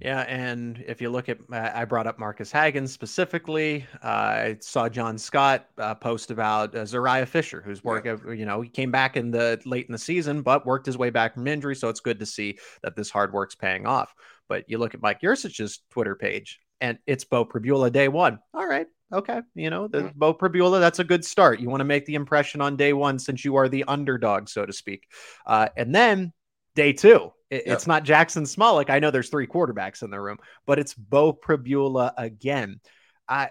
Yeah, 0.00 0.20
and 0.22 0.82
if 0.88 1.00
you 1.00 1.08
look 1.08 1.28
at, 1.28 1.38
I 1.52 1.84
brought 1.84 2.08
up 2.08 2.18
Marcus 2.18 2.50
Hagans 2.52 2.88
specifically. 2.88 3.86
Uh, 4.02 4.06
I 4.06 4.56
saw 4.60 4.88
John 4.88 5.16
Scott 5.16 5.68
uh, 5.78 5.94
post 5.94 6.32
about 6.32 6.74
uh, 6.74 6.82
Zuriah 6.82 7.28
Fisher, 7.28 7.62
who's 7.64 7.84
work. 7.84 8.04
Yeah. 8.04 8.16
You 8.32 8.44
know, 8.44 8.60
he 8.60 8.68
came 8.68 8.90
back 8.90 9.16
in 9.16 9.30
the 9.30 9.60
late 9.64 9.86
in 9.86 9.92
the 9.92 9.98
season, 9.98 10.42
but 10.42 10.66
worked 10.66 10.86
his 10.86 10.98
way 10.98 11.10
back 11.10 11.34
from 11.34 11.46
injury. 11.46 11.76
So 11.76 11.88
it's 11.88 12.00
good 12.00 12.18
to 12.18 12.26
see 12.26 12.58
that 12.82 12.96
this 12.96 13.08
hard 13.08 13.32
work's 13.32 13.54
paying 13.54 13.86
off. 13.86 14.12
But 14.48 14.64
you 14.68 14.78
look 14.78 14.94
at 14.94 15.02
Mike 15.02 15.20
Yurcich's 15.22 15.80
Twitter 15.90 16.16
page, 16.16 16.58
and 16.80 16.98
it's 17.06 17.24
Beau 17.24 17.44
Pribula 17.44 17.92
day 17.92 18.08
one. 18.08 18.40
All 18.52 18.66
right, 18.66 18.88
okay, 19.12 19.42
you 19.54 19.70
know, 19.70 19.86
the 19.86 19.98
mm-hmm. 19.98 20.18
Beau 20.18 20.34
Pribula, 20.34 20.80
that's 20.80 20.98
a 20.98 21.04
good 21.04 21.24
start. 21.24 21.60
You 21.60 21.70
want 21.70 21.80
to 21.80 21.84
make 21.84 22.04
the 22.04 22.16
impression 22.16 22.60
on 22.60 22.76
day 22.76 22.92
one 22.92 23.20
since 23.20 23.44
you 23.44 23.54
are 23.56 23.68
the 23.68 23.84
underdog, 23.84 24.48
so 24.48 24.66
to 24.66 24.72
speak. 24.72 25.06
Uh, 25.46 25.68
and 25.76 25.94
then 25.94 26.32
day 26.74 26.92
two. 26.92 27.32
It. 27.50 27.64
It's 27.66 27.86
not 27.86 28.04
Jackson 28.04 28.44
Smolik. 28.44 28.90
I 28.90 28.98
know 28.98 29.10
there's 29.10 29.28
three 29.28 29.46
quarterbacks 29.46 30.02
in 30.02 30.10
the 30.10 30.20
room, 30.20 30.38
but 30.66 30.78
it's 30.78 30.94
Beau 30.94 31.32
Pribula 31.32 32.12
again. 32.16 32.80
I 33.28 33.50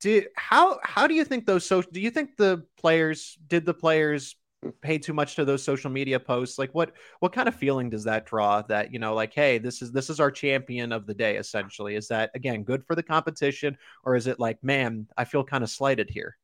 do 0.00 0.24
how 0.36 0.78
how 0.82 1.06
do 1.06 1.14
you 1.14 1.24
think 1.24 1.46
those 1.46 1.64
social? 1.64 1.90
do 1.90 2.00
you 2.00 2.10
think 2.10 2.36
the 2.36 2.64
players 2.76 3.36
did 3.48 3.66
the 3.66 3.74
players 3.74 4.36
pay 4.82 4.98
too 4.98 5.12
much 5.12 5.36
to 5.36 5.44
those 5.44 5.62
social 5.62 5.90
media 5.90 6.18
posts 6.18 6.58
like 6.58 6.74
what 6.74 6.92
what 7.20 7.32
kind 7.32 7.46
of 7.46 7.54
feeling 7.54 7.88
does 7.88 8.04
that 8.04 8.26
draw 8.26 8.60
that 8.62 8.92
you 8.92 8.98
know 8.98 9.14
like 9.14 9.32
hey 9.32 9.58
this 9.58 9.82
is 9.82 9.92
this 9.92 10.10
is 10.10 10.18
our 10.18 10.30
champion 10.30 10.90
of 10.90 11.06
the 11.06 11.14
day 11.14 11.36
essentially 11.36 11.94
is 11.94 12.08
that 12.08 12.30
again 12.34 12.64
good 12.64 12.84
for 12.84 12.96
the 12.96 13.02
competition 13.02 13.76
or 14.04 14.16
is 14.16 14.26
it 14.26 14.40
like 14.40 14.62
man 14.62 15.06
i 15.16 15.24
feel 15.24 15.44
kind 15.44 15.62
of 15.62 15.70
slighted 15.70 16.10
here 16.10 16.36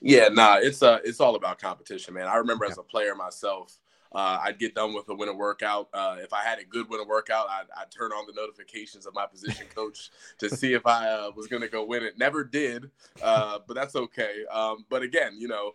yeah 0.00 0.28
nah 0.28 0.56
it's 0.56 0.82
uh 0.82 0.98
it's 1.04 1.20
all 1.20 1.36
about 1.36 1.60
competition 1.60 2.12
man 2.12 2.26
i 2.26 2.36
remember 2.36 2.64
yeah. 2.64 2.72
as 2.72 2.78
a 2.78 2.82
player 2.82 3.14
myself 3.14 3.76
uh, 4.12 4.38
I'd 4.42 4.58
get 4.58 4.74
done 4.74 4.94
with 4.94 5.08
a 5.08 5.14
winter 5.14 5.34
workout. 5.34 5.88
Uh, 5.92 6.16
if 6.18 6.32
I 6.32 6.42
had 6.42 6.58
a 6.58 6.64
good 6.64 6.88
winter 6.88 7.06
workout, 7.06 7.48
I'd, 7.48 7.66
I'd, 7.76 7.90
turn 7.90 8.12
on 8.12 8.26
the 8.26 8.32
notifications 8.32 9.06
of 9.06 9.14
my 9.14 9.26
position 9.26 9.66
coach 9.74 10.10
to 10.38 10.48
see 10.48 10.74
if 10.74 10.86
I 10.86 11.08
uh, 11.08 11.30
was 11.36 11.46
going 11.46 11.62
to 11.62 11.68
go 11.68 11.84
win 11.84 12.02
it. 12.02 12.18
Never 12.18 12.42
did, 12.42 12.90
uh, 13.22 13.58
but 13.66 13.74
that's 13.74 13.94
okay. 13.94 14.44
Um, 14.50 14.84
but 14.88 15.02
again, 15.02 15.36
you 15.38 15.48
know, 15.48 15.72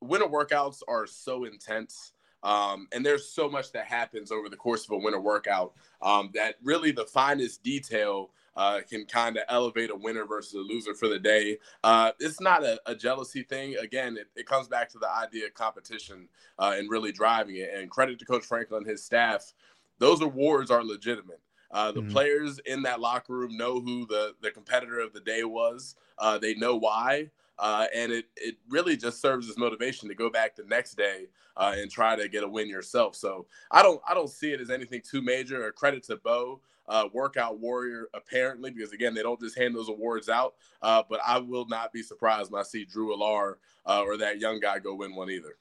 winter 0.00 0.26
workouts 0.26 0.82
are 0.88 1.06
so 1.06 1.44
intense. 1.44 2.12
Um, 2.42 2.88
and 2.92 3.04
there's 3.04 3.28
so 3.30 3.48
much 3.48 3.72
that 3.72 3.86
happens 3.86 4.30
over 4.30 4.50
the 4.50 4.56
course 4.56 4.84
of 4.84 4.90
a 4.90 4.98
winter 4.98 5.20
workout 5.20 5.72
um, 6.02 6.30
that 6.34 6.56
really 6.62 6.90
the 6.90 7.06
finest 7.06 7.62
detail 7.62 8.30
uh, 8.56 8.80
can 8.88 9.04
kind 9.04 9.36
of 9.36 9.44
elevate 9.48 9.90
a 9.90 9.96
winner 9.96 10.24
versus 10.24 10.54
a 10.54 10.58
loser 10.58 10.94
for 10.94 11.08
the 11.08 11.18
day. 11.18 11.58
Uh, 11.82 12.12
it's 12.20 12.40
not 12.40 12.62
a, 12.62 12.80
a, 12.86 12.94
jealousy 12.94 13.42
thing. 13.42 13.76
Again, 13.76 14.16
it, 14.16 14.28
it, 14.36 14.46
comes 14.46 14.68
back 14.68 14.88
to 14.90 14.98
the 14.98 15.10
idea 15.10 15.46
of 15.46 15.54
competition 15.54 16.28
uh, 16.58 16.74
and 16.76 16.88
really 16.88 17.10
driving 17.12 17.56
it. 17.56 17.70
And 17.74 17.90
credit 17.90 18.18
to 18.20 18.24
Coach 18.24 18.44
Franklin 18.44 18.82
and 18.82 18.90
his 18.90 19.02
staff. 19.02 19.52
Those 19.98 20.20
awards 20.20 20.70
are 20.70 20.84
legitimate. 20.84 21.40
Uh, 21.70 21.90
the 21.90 22.00
mm-hmm. 22.00 22.10
players 22.10 22.60
in 22.66 22.82
that 22.82 23.00
locker 23.00 23.32
room 23.32 23.56
know 23.56 23.80
who 23.80 24.06
the, 24.06 24.34
the 24.40 24.50
competitor 24.50 25.00
of 25.00 25.12
the 25.12 25.20
day 25.20 25.42
was. 25.42 25.96
Uh, 26.18 26.38
they 26.38 26.54
know 26.54 26.76
why. 26.76 27.28
Uh, 27.58 27.86
and 27.94 28.12
it, 28.12 28.26
it 28.36 28.56
really 28.68 28.96
just 28.96 29.20
serves 29.20 29.48
as 29.48 29.56
motivation 29.56 30.08
to 30.08 30.14
go 30.14 30.28
back 30.28 30.56
the 30.56 30.64
next 30.64 30.96
day 30.96 31.26
uh, 31.56 31.74
and 31.76 31.90
try 31.90 32.16
to 32.16 32.28
get 32.28 32.42
a 32.42 32.48
win 32.48 32.68
yourself. 32.68 33.14
So 33.14 33.46
I 33.70 33.82
don't 33.82 34.00
I 34.08 34.14
don't 34.14 34.30
see 34.30 34.52
it 34.52 34.60
as 34.60 34.70
anything 34.70 35.02
too 35.08 35.22
major. 35.22 35.64
Or 35.64 35.72
credit 35.72 36.02
to 36.04 36.16
Beau, 36.16 36.60
uh, 36.88 37.08
workout 37.12 37.58
warrior 37.60 38.08
apparently, 38.14 38.70
because 38.70 38.92
again 38.92 39.14
they 39.14 39.22
don't 39.22 39.40
just 39.40 39.56
hand 39.56 39.74
those 39.74 39.88
awards 39.88 40.28
out. 40.28 40.54
Uh, 40.82 41.02
but 41.08 41.20
I 41.24 41.38
will 41.38 41.66
not 41.66 41.92
be 41.92 42.02
surprised 42.02 42.50
when 42.50 42.60
I 42.60 42.64
see 42.64 42.84
Drew 42.84 43.16
Allar 43.16 43.56
uh, 43.86 44.02
or 44.04 44.16
that 44.16 44.40
young 44.40 44.60
guy 44.60 44.78
go 44.78 44.94
win 44.94 45.14
one 45.14 45.30
either. 45.30 45.56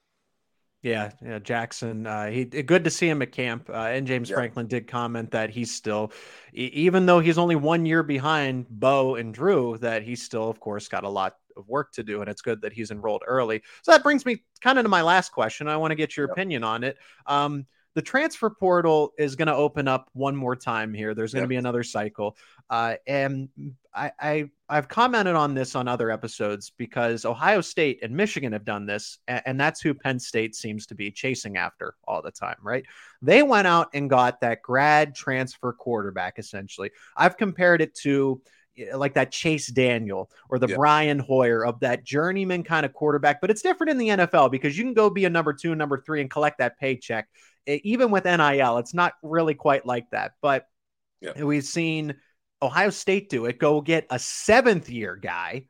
Yeah, 0.84 1.12
yeah, 1.26 1.40
Jackson. 1.40 2.06
Uh, 2.06 2.30
he 2.30 2.44
good 2.44 2.84
to 2.84 2.90
see 2.90 3.08
him 3.08 3.22
at 3.22 3.32
camp. 3.32 3.70
Uh, 3.70 3.74
and 3.74 4.06
James 4.06 4.30
yeah. 4.30 4.36
Franklin 4.36 4.68
did 4.68 4.86
comment 4.86 5.32
that 5.32 5.50
he's 5.50 5.74
still, 5.74 6.12
even 6.52 7.06
though 7.06 7.22
he's 7.22 7.38
only 7.38 7.56
one 7.56 7.86
year 7.86 8.04
behind 8.04 8.66
Beau 8.70 9.16
and 9.16 9.34
Drew, 9.34 9.78
that 9.78 10.04
he's 10.04 10.22
still, 10.22 10.50
of 10.50 10.60
course, 10.60 10.90
got 10.90 11.06
a 11.06 11.10
lot 11.10 11.38
of 11.56 11.70
work 11.70 11.94
to 11.94 12.04
do. 12.04 12.20
And 12.20 12.30
it's 12.30 12.42
good 12.42 12.62
that 12.62 12.74
he's 12.74 12.92
enrolled 12.92 13.24
early. 13.26 13.64
So 13.82 13.94
that 13.94 14.04
brings 14.04 14.26
me 14.26 14.44
kind 14.60 14.78
of 14.78 14.84
to 14.84 14.90
my 14.90 15.04
last 15.04 15.32
question. 15.32 15.70
I 15.70 15.78
want 15.78 15.92
to 15.92 15.96
get 15.96 16.18
your 16.18 16.30
opinion 16.30 16.66
on 16.66 16.84
it. 16.84 16.98
Um, 17.28 17.66
the 17.96 18.02
transfer 18.02 18.50
portal 18.50 19.14
is 19.18 19.36
going 19.36 19.48
to 19.48 19.56
open 19.56 19.88
up 19.88 20.10
one 20.14 20.36
more 20.36 20.56
time 20.56 20.94
here. 20.94 21.14
There's 21.14 21.34
going 21.34 21.44
to 21.44 21.48
be 21.48 21.56
another 21.58 21.84
cycle, 21.84 22.36
uh, 22.70 22.96
and 23.06 23.50
I, 23.94 24.12
I 24.20 24.50
I've 24.74 24.88
commented 24.88 25.36
on 25.36 25.54
this 25.54 25.76
on 25.76 25.88
other 25.88 26.10
episodes 26.10 26.72
because 26.78 27.26
Ohio 27.26 27.62
State 27.62 28.00
and 28.02 28.16
Michigan 28.16 28.54
have 28.54 28.66
done 28.66 28.86
this, 28.86 29.20
and, 29.28 29.42
and 29.46 29.60
that's 29.60 29.82
who 29.82 29.94
Penn 29.94 30.20
State 30.20 30.56
seems 30.56 30.86
to 30.88 30.96
be 30.96 31.12
chasing 31.12 31.58
after 31.58 31.96
all 32.08 32.22
the 32.22 32.32
time, 32.32 32.58
right? 32.62 32.86
They 33.22 33.44
went 33.44 33.68
out 33.68 33.90
and 33.94 34.10
got 34.10 34.42
that 34.42 34.62
grad 34.62 35.16
transfer 35.16 35.74
quarterback. 35.74 36.40
Essentially, 36.40 36.92
I've 37.16 37.38
compared 37.38 37.82
it 37.82 37.94
to 38.02 38.42
like 38.96 39.14
that 39.14 39.32
Chase 39.32 39.68
Daniel 39.68 40.32
or 40.50 40.58
the 40.58 40.68
yeah. 40.68 40.76
Brian 40.76 41.20
Hoyer 41.20 41.64
of 41.64 41.80
that 41.82 42.04
journeyman 42.04 42.64
kind 42.64 42.88
of 42.88 42.94
quarterback. 42.94 43.40
But 43.40 43.52
it's 43.52 43.62
different 43.62 43.92
in 43.92 44.00
the 44.00 44.10
NFL 44.10 44.50
because 44.50 44.76
you 44.76 44.84
can 44.84 44.96
go 44.96 45.12
be 45.12 45.26
a 45.26 45.30
number 45.30 45.54
two, 45.54 45.76
number 45.76 46.02
three, 46.02 46.22
and 46.22 46.30
collect 46.30 46.58
that 46.58 46.80
paycheck 46.80 47.28
even 47.66 48.12
with 48.12 48.26
NIL, 48.26 48.78
it's 48.78 48.94
not 48.94 49.14
really 49.22 49.54
quite 49.54 49.86
like 49.86 50.10
that. 50.12 50.34
But 50.42 50.68
yeah. 51.22 51.44
we've 51.44 51.64
seen 51.64 52.16
Ohio 52.64 52.90
State 52.90 53.30
do 53.30 53.46
it. 53.46 53.60
Go 53.60 53.82
get 53.82 54.08
a 54.10 54.18
seventh 54.18 54.90
year 54.90 55.16
guy 55.16 55.66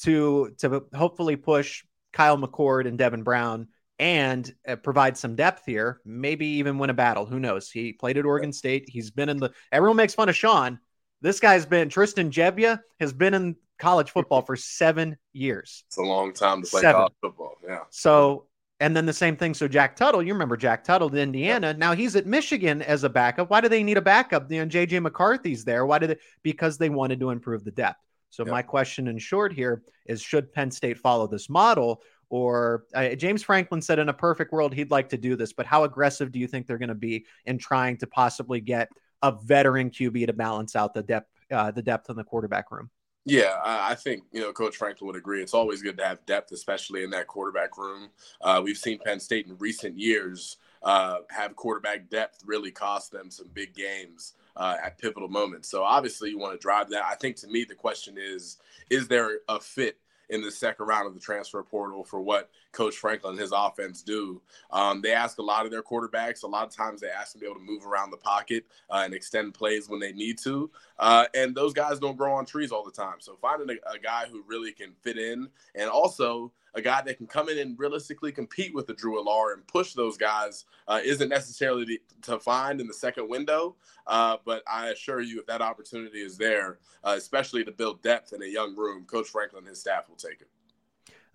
to 0.00 0.54
to 0.58 0.84
hopefully 0.94 1.36
push 1.36 1.82
Kyle 2.12 2.38
McCord 2.38 2.86
and 2.86 2.98
Devin 2.98 3.22
Brown 3.22 3.68
and 3.98 4.52
uh, 4.68 4.76
provide 4.76 5.16
some 5.16 5.36
depth 5.36 5.62
here, 5.66 6.00
maybe 6.04 6.46
even 6.46 6.78
win 6.78 6.90
a 6.90 6.94
battle. 6.94 7.26
Who 7.26 7.40
knows? 7.40 7.70
He 7.70 7.92
played 7.92 8.18
at 8.18 8.24
Oregon 8.24 8.52
State. 8.52 8.84
He's 8.88 9.10
been 9.10 9.28
in 9.28 9.38
the. 9.38 9.50
Everyone 9.72 9.96
makes 9.96 10.14
fun 10.14 10.28
of 10.28 10.36
Sean. 10.36 10.78
This 11.20 11.40
guy's 11.40 11.64
been 11.64 11.88
Tristan 11.88 12.30
Gebbia 12.30 12.80
has 13.00 13.12
been 13.12 13.34
in 13.34 13.56
college 13.78 14.10
football 14.10 14.42
for 14.42 14.56
seven 14.56 15.16
years. 15.32 15.84
It's 15.88 15.96
a 15.96 16.02
long 16.02 16.32
time 16.32 16.62
to 16.62 16.68
play 16.68 16.82
Seven. 16.82 16.96
college 16.96 17.12
football. 17.20 17.54
Yeah. 17.66 17.80
So, 17.90 18.46
and 18.84 18.94
then 18.94 19.06
the 19.06 19.14
same 19.14 19.34
thing. 19.34 19.54
So 19.54 19.66
Jack 19.66 19.96
Tuttle, 19.96 20.22
you 20.22 20.34
remember 20.34 20.58
Jack 20.58 20.84
Tuttle 20.84 21.08
to 21.08 21.16
Indiana. 21.18 21.72
Now 21.72 21.94
he's 21.94 22.16
at 22.16 22.26
Michigan 22.26 22.82
as 22.82 23.02
a 23.02 23.08
backup. 23.08 23.48
Why 23.48 23.62
do 23.62 23.68
they 23.70 23.82
need 23.82 23.96
a 23.96 24.02
backup? 24.02 24.52
You 24.52 24.60
know, 24.60 24.66
JJ 24.66 25.00
McCarthy's 25.00 25.64
there. 25.64 25.86
Why 25.86 25.98
did 25.98 26.10
it? 26.10 26.20
Because 26.42 26.76
they 26.76 26.90
wanted 26.90 27.18
to 27.20 27.30
improve 27.30 27.64
the 27.64 27.70
depth. 27.70 28.02
So 28.28 28.44
Yeah. 28.44 28.50
my 28.50 28.60
question 28.60 29.08
in 29.08 29.16
short 29.16 29.54
here 29.54 29.82
is: 30.04 30.20
Should 30.20 30.52
Penn 30.52 30.70
State 30.70 30.98
follow 30.98 31.26
this 31.26 31.48
model? 31.48 32.02
Or 32.28 32.84
uh, 32.94 33.14
James 33.14 33.42
Franklin 33.42 33.80
said, 33.80 33.98
in 33.98 34.10
a 34.10 34.12
perfect 34.12 34.52
world, 34.52 34.74
he'd 34.74 34.90
like 34.90 35.08
to 35.10 35.16
do 35.16 35.34
this, 35.34 35.52
but 35.54 35.64
how 35.66 35.84
aggressive 35.84 36.30
do 36.32 36.38
you 36.38 36.46
think 36.46 36.66
they're 36.66 36.78
going 36.78 36.88
to 36.88 36.94
be 36.94 37.24
in 37.46 37.56
trying 37.56 37.96
to 37.98 38.06
possibly 38.06 38.60
get 38.60 38.90
a 39.22 39.32
veteran 39.32 39.88
QB 39.90 40.26
to 40.26 40.32
balance 40.34 40.76
out 40.76 40.92
the 40.92 41.02
depth, 41.02 41.30
uh, 41.50 41.70
the 41.70 41.82
depth 41.82 42.10
in 42.10 42.16
the 42.16 42.24
quarterback 42.24 42.70
room? 42.70 42.90
Yeah, 43.26 43.58
I 43.64 43.94
think 43.94 44.24
you 44.32 44.40
know 44.42 44.52
Coach 44.52 44.76
Franklin 44.76 45.06
would 45.06 45.16
agree. 45.16 45.42
It's 45.42 45.54
always 45.54 45.82
good 45.82 45.96
to 45.96 46.04
have 46.04 46.24
depth, 46.26 46.52
especially 46.52 47.04
in 47.04 47.10
that 47.10 47.26
quarterback 47.26 47.78
room. 47.78 48.10
Uh, 48.42 48.60
we've 48.62 48.76
seen 48.76 48.98
Penn 48.98 49.18
State 49.18 49.46
in 49.46 49.56
recent 49.56 49.98
years 49.98 50.58
uh, 50.82 51.18
have 51.30 51.56
quarterback 51.56 52.10
depth 52.10 52.42
really 52.44 52.70
cost 52.70 53.12
them 53.12 53.30
some 53.30 53.48
big 53.54 53.74
games 53.74 54.34
uh, 54.56 54.76
at 54.84 54.98
pivotal 54.98 55.28
moments. 55.28 55.70
So 55.70 55.84
obviously, 55.84 56.28
you 56.30 56.38
want 56.38 56.52
to 56.52 56.58
drive 56.58 56.90
that. 56.90 57.04
I 57.04 57.14
think 57.14 57.36
to 57.36 57.46
me, 57.46 57.64
the 57.64 57.74
question 57.74 58.16
is: 58.18 58.58
Is 58.90 59.08
there 59.08 59.38
a 59.48 59.58
fit 59.58 59.96
in 60.28 60.42
the 60.42 60.50
second 60.50 60.84
round 60.86 61.06
of 61.06 61.14
the 61.14 61.20
transfer 61.20 61.62
portal 61.62 62.04
for 62.04 62.20
what 62.20 62.50
Coach 62.74 62.96
Franklin 62.96 63.32
and 63.32 63.40
his 63.40 63.52
offense 63.52 64.02
do? 64.02 64.42
Um, 64.70 65.00
they 65.00 65.12
ask 65.12 65.38
a 65.38 65.42
lot 65.42 65.64
of 65.64 65.70
their 65.70 65.82
quarterbacks. 65.82 66.42
A 66.42 66.46
lot 66.46 66.66
of 66.66 66.74
times, 66.74 67.00
they 67.00 67.08
ask 67.08 67.32
them 67.32 67.40
to 67.40 67.46
be 67.46 67.50
able 67.50 67.60
to 67.60 67.66
move 67.66 67.86
around 67.86 68.10
the 68.10 68.18
pocket 68.18 68.66
uh, 68.90 69.02
and 69.04 69.14
extend 69.14 69.54
plays 69.54 69.88
when 69.88 70.00
they 70.00 70.12
need 70.12 70.38
to. 70.38 70.70
Uh, 70.98 71.26
and 71.34 71.54
those 71.54 71.72
guys 71.72 71.98
don't 71.98 72.16
grow 72.16 72.34
on 72.34 72.44
trees 72.44 72.70
all 72.72 72.84
the 72.84 72.90
time. 72.90 73.16
So 73.20 73.36
finding 73.40 73.70
a, 73.70 73.94
a 73.94 73.98
guy 73.98 74.26
who 74.30 74.44
really 74.46 74.72
can 74.72 74.92
fit 75.02 75.16
in 75.16 75.48
and 75.74 75.88
also 75.88 76.52
a 76.74 76.82
guy 76.82 77.00
that 77.02 77.16
can 77.16 77.26
come 77.26 77.48
in 77.48 77.58
and 77.58 77.78
realistically 77.78 78.32
compete 78.32 78.74
with 78.74 78.86
the 78.86 78.94
Drew 78.94 79.22
Allar 79.22 79.54
and 79.54 79.66
push 79.66 79.92
those 79.92 80.16
guys 80.16 80.64
uh, 80.88 81.00
isn't 81.02 81.28
necessarily 81.28 81.86
to, 81.86 81.98
to 82.22 82.38
find 82.38 82.80
in 82.80 82.86
the 82.86 82.94
second 82.94 83.28
window. 83.28 83.76
Uh, 84.06 84.36
but 84.44 84.62
I 84.66 84.88
assure 84.88 85.20
you, 85.20 85.40
if 85.40 85.46
that 85.46 85.62
opportunity 85.62 86.20
is 86.20 86.36
there, 86.36 86.78
uh, 87.04 87.14
especially 87.16 87.64
to 87.64 87.72
build 87.72 88.02
depth 88.02 88.32
in 88.32 88.42
a 88.42 88.46
young 88.46 88.76
room, 88.76 89.04
Coach 89.04 89.28
Franklin 89.28 89.60
and 89.60 89.68
his 89.68 89.80
staff 89.80 90.08
will 90.08 90.16
take 90.16 90.40
it. 90.40 90.48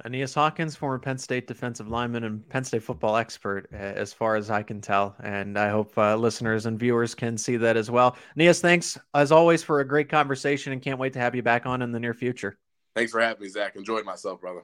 Aeneas 0.05 0.33
Hawkins, 0.33 0.75
former 0.75 0.99
Penn 0.99 1.17
State 1.17 1.47
defensive 1.47 1.87
lineman 1.87 2.23
and 2.23 2.47
Penn 2.49 2.63
State 2.63 2.83
football 2.83 3.17
expert, 3.17 3.67
as 3.73 4.13
far 4.13 4.35
as 4.35 4.49
I 4.49 4.63
can 4.63 4.81
tell. 4.81 5.15
And 5.21 5.57
I 5.57 5.69
hope 5.69 5.97
uh, 5.97 6.15
listeners 6.15 6.65
and 6.65 6.79
viewers 6.79 7.15
can 7.15 7.37
see 7.37 7.57
that 7.57 7.77
as 7.77 7.91
well. 7.91 8.17
Aeneas, 8.35 8.61
thanks 8.61 8.97
as 9.13 9.31
always 9.31 9.63
for 9.63 9.79
a 9.79 9.87
great 9.87 10.09
conversation 10.09 10.73
and 10.73 10.81
can't 10.81 10.99
wait 10.99 11.13
to 11.13 11.19
have 11.19 11.35
you 11.35 11.43
back 11.43 11.65
on 11.65 11.81
in 11.81 11.91
the 11.91 11.99
near 11.99 12.13
future. 12.13 12.57
Thanks 12.95 13.11
for 13.11 13.21
having 13.21 13.41
me, 13.41 13.49
Zach. 13.49 13.75
Enjoyed 13.75 14.05
myself, 14.05 14.41
brother. 14.41 14.63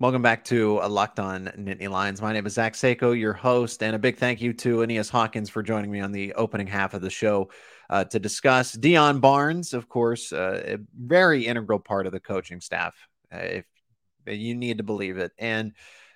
Welcome 0.00 0.22
back 0.22 0.44
to 0.44 0.80
a 0.80 0.88
Locked 0.88 1.20
On 1.20 1.52
Nittany 1.58 1.90
Lions. 1.90 2.22
My 2.22 2.32
name 2.32 2.46
is 2.46 2.54
Zach 2.54 2.72
Seyko, 2.72 3.12
your 3.12 3.34
host, 3.34 3.82
and 3.82 3.94
a 3.94 3.98
big 3.98 4.16
thank 4.16 4.40
you 4.40 4.54
to 4.54 4.80
Aeneas 4.80 5.10
Hawkins 5.10 5.50
for 5.50 5.62
joining 5.62 5.90
me 5.90 6.00
on 6.00 6.10
the 6.10 6.32
opening 6.32 6.66
half 6.66 6.94
of 6.94 7.02
the 7.02 7.10
show 7.10 7.50
uh, 7.90 8.04
to 8.04 8.18
discuss 8.18 8.74
Deion 8.74 9.20
Barnes, 9.20 9.74
of 9.74 9.90
course, 9.90 10.32
uh, 10.32 10.62
a 10.64 10.78
very 10.98 11.46
integral 11.46 11.78
part 11.78 12.06
of 12.06 12.12
the 12.12 12.18
coaching 12.18 12.62
staff. 12.62 12.96
Uh, 13.30 13.40
if 13.40 13.64
you 14.24 14.54
need 14.54 14.78
to 14.78 14.84
believe 14.84 15.18
it, 15.18 15.32
and 15.38 15.74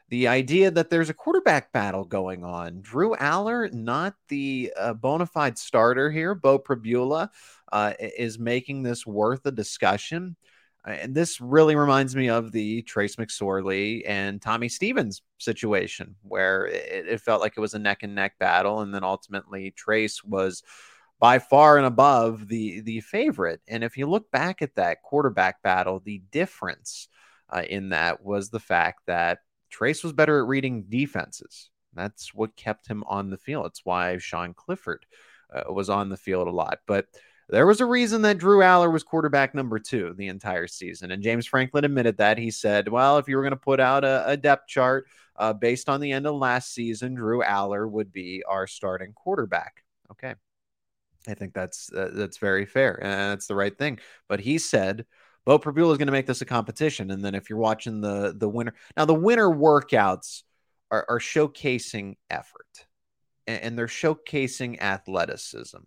the 0.09 0.29
idea 0.29 0.70
that 0.70 0.88
there's 0.88 1.11
a 1.11 1.14
quarterback 1.14 1.70
battle 1.70 2.05
going 2.05 2.42
on. 2.42 2.81
Drew 2.81 3.14
Allar, 3.16 3.70
not 3.70 4.14
the 4.29 4.73
uh, 4.79 4.94
bona 4.94 5.27
fide 5.27 5.59
starter 5.59 6.11
here. 6.11 6.35
Beau 6.35 6.59
Pribula 6.59 7.29
uh, 7.70 7.92
is 8.01 8.38
making 8.38 8.83
this 8.83 9.07
worth 9.07 9.44
a 9.44 9.53
discussion. 9.53 10.37
Uh, 10.87 10.92
And 10.92 11.14
this 11.14 11.40
really 11.40 11.77
reminds 11.77 12.14
me 12.14 12.29
of 12.29 12.53
the 12.53 12.83
Trace 12.83 13.16
McSorley 13.16 14.03
and 14.07 14.40
Tommy 14.40 14.68
Stevens 14.68 15.23
situation, 15.38 16.16
where 16.23 16.66
it, 16.66 17.07
it 17.09 17.20
felt 17.20 17.40
like 17.40 17.55
it 17.57 17.61
was 17.61 17.75
a 17.75 17.79
neck 17.79 18.03
and 18.03 18.14
neck 18.14 18.38
battle, 18.38 18.81
and 18.81 18.94
then 18.94 19.05
ultimately 19.05 19.70
Trace 19.73 20.23
was 20.25 20.62
by 21.20 21.38
far 21.38 21.79
and 21.79 21.87
above 21.87 22.49
the 22.49 22.81
the 22.81 23.01
favorite. 23.01 23.61
And 23.68 23.83
if 23.85 23.97
you 23.97 24.07
look 24.07 24.31
back 24.31 24.62
at 24.62 24.75
that 24.75 25.03
quarterback 25.03 25.62
battle, 25.62 26.01
the 26.05 26.23
difference 26.31 27.09
uh, 27.49 27.62
in 27.68 27.90
that 27.90 28.23
was 28.23 28.51
the 28.51 28.61
fact 28.61 29.03
that 29.07 29.38
Trace 29.70 30.03
was 30.05 30.12
better 30.12 30.38
at 30.40 30.49
reading 30.49 30.85
defenses. 30.88 31.70
That's 31.94 32.35
what 32.35 32.57
kept 32.57 32.87
him 32.88 33.05
on 33.07 33.31
the 33.31 33.38
field. 33.38 33.66
It's 33.66 33.85
why 33.85 34.18
Sean 34.18 34.53
Clifford 34.55 35.07
uh, 35.55 35.73
was 35.73 35.88
on 35.88 36.09
the 36.09 36.16
field 36.16 36.49
a 36.49 36.53
lot, 36.53 36.81
but. 36.87 37.07
There 37.48 37.66
was 37.66 37.80
a 37.80 37.87
reason 37.87 38.22
that 38.22 38.38
Drew 38.38 38.61
Allar 38.61 38.92
was 38.92 39.02
quarterback 39.02 39.54
number 39.54 39.78
two 39.78 40.14
the 40.16 40.28
entire 40.28 40.66
season. 40.66 41.11
And 41.11 41.22
James 41.22 41.46
Franklin 41.46 41.85
admitted 41.85 42.16
that. 42.18 42.38
He 42.38 42.50
said, 42.50 42.88
well, 42.88 43.18
if 43.18 43.28
you 43.28 43.37
were 43.37 43.42
going 43.42 43.52
to 43.52 43.57
put 43.57 43.80
out 43.80 44.04
a, 44.04 44.24
a 44.26 44.37
depth 44.37 44.66
chart 44.66 45.07
uh, 45.37 45.52
based 45.52 45.88
on 45.88 46.00
the 46.00 46.12
end 46.12 46.26
of 46.26 46.35
last 46.35 46.72
season, 46.72 47.14
Drew 47.14 47.42
Allar 47.42 47.90
would 47.90 48.12
be 48.12 48.42
our 48.48 48.66
starting 48.66 49.12
quarterback. 49.12 49.85
Okay. 50.11 50.35
I 51.26 51.35
think 51.35 51.54
that's 51.54 51.92
uh, 51.92 52.11
that's 52.12 52.37
very 52.38 52.66
fair 52.66 53.02
and 53.02 53.33
that's 53.33 53.46
the 53.46 53.54
right 53.54 53.76
thing. 53.76 53.98
But 54.28 54.40
he 54.40 54.59
said 54.59 55.07
Beau 55.44 55.59
Pribula 55.59 55.92
is 55.92 55.98
going 55.98 56.07
to 56.07 56.12
make 56.12 56.26
this 56.26 56.42
a 56.42 56.46
competition. 56.46 57.11
And 57.11 57.24
then 57.24 57.35
if 57.35 57.48
you're 57.48 57.59
watching 57.59 58.00
the 58.00 58.35
the 58.37 58.48
winter 58.48 58.74
now, 58.96 59.04
the 59.07 59.14
winter 59.14 59.48
workouts 59.48 60.42
are, 60.90 61.07
are 61.09 61.18
showcasing 61.18 62.16
effort 62.30 62.87
and, 63.46 63.62
and 63.62 63.78
they're 63.78 63.87
showcasing 63.87 64.80
athleticism 64.80 65.78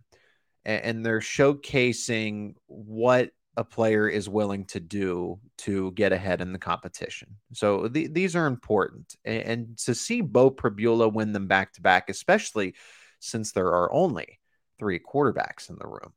and, 0.67 1.05
they're 1.05 1.19
showcasing 1.19 2.55
what 2.67 3.31
a 3.55 3.63
player 3.63 4.07
is 4.07 4.29
willing 4.29 4.65
to 4.65 4.79
do 4.79 5.39
to 5.57 5.91
get 5.93 6.13
ahead 6.13 6.41
in 6.41 6.53
the 6.53 6.59
competition. 6.59 7.29
So 7.53 7.87
the, 7.87 8.07
these 8.07 8.35
are 8.35 8.45
important. 8.45 9.15
And, 9.25 9.41
and 9.41 9.77
to 9.79 9.95
see 9.95 10.21
Beau 10.21 10.51
Pribula 10.51 11.11
win 11.11 11.31
them 11.31 11.47
back 11.47 11.73
to 11.73 11.81
back, 11.81 12.09
especially 12.09 12.75
since 13.19 13.51
there 13.51 13.69
are 13.69 13.91
only 13.91 14.39
three 14.77 14.99
quarterbacks 14.99 15.69
in 15.69 15.77
the 15.79 15.87
room. 15.87 16.13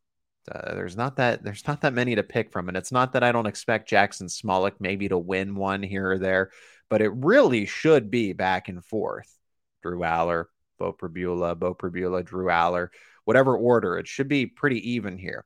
Uh, 0.51 0.75
there's 0.75 0.97
not 0.97 1.17
that 1.17 1.45
there's 1.45 1.67
not 1.67 1.83
that 1.83 1.95
many 1.95 2.15
to 2.15 2.23
pick 2.23 2.51
from, 2.51 2.69
and 2.69 2.77
it's 2.77 2.93
not 2.93 3.13
that 3.13 3.23
I 3.23 3.31
don't 3.31 3.47
expect 3.47 3.89
Jackson 3.89 4.27
Smolik 4.27 4.75
maybe 4.81 5.09
to 5.09 5.19
win 5.19 5.55
one 5.55 5.83
here 5.83 6.13
or 6.13 6.19
there, 6.19 6.51
but 6.89 7.03
it 7.03 7.13
really 7.15 7.67
should 7.67 8.11
be 8.11 8.33
back 8.33 8.69
and 8.69 8.85
forth. 8.85 9.31
Drew 9.83 10.01
Allar, 10.01 10.47
Beau 10.79 10.93
Pribula, 10.93 11.59
Beau 11.59 11.75
Pribula, 11.75 12.25
Drew 12.25 12.47
Allar, 12.47 12.89
whatever 13.31 13.57
order. 13.57 13.97
It 13.97 14.09
should 14.09 14.27
be 14.27 14.47
pretty 14.47 14.90
even 14.90 15.16
here. 15.16 15.45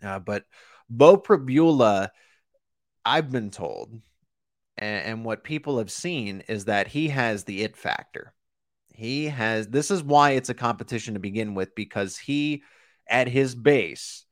Uh, 0.00 0.20
but 0.20 0.44
Beau 0.88 1.16
Pribula, 1.16 2.10
I've 3.04 3.32
been 3.32 3.50
told, 3.50 4.00
and, 4.78 5.04
and 5.04 5.24
what 5.24 5.42
people 5.42 5.78
have 5.78 5.90
seen 5.90 6.44
is 6.46 6.66
that 6.66 6.86
he 6.86 7.08
has 7.08 7.42
the 7.42 7.64
it 7.64 7.76
factor. 7.76 8.34
He 8.94 9.24
has, 9.24 9.66
this 9.66 9.90
is 9.90 10.04
why 10.04 10.30
it's 10.30 10.48
a 10.48 10.54
competition 10.54 11.14
to 11.14 11.20
begin 11.20 11.56
with, 11.56 11.74
because 11.74 12.16
he, 12.16 12.62
at 13.08 13.26
his 13.26 13.56
base, 13.56 14.24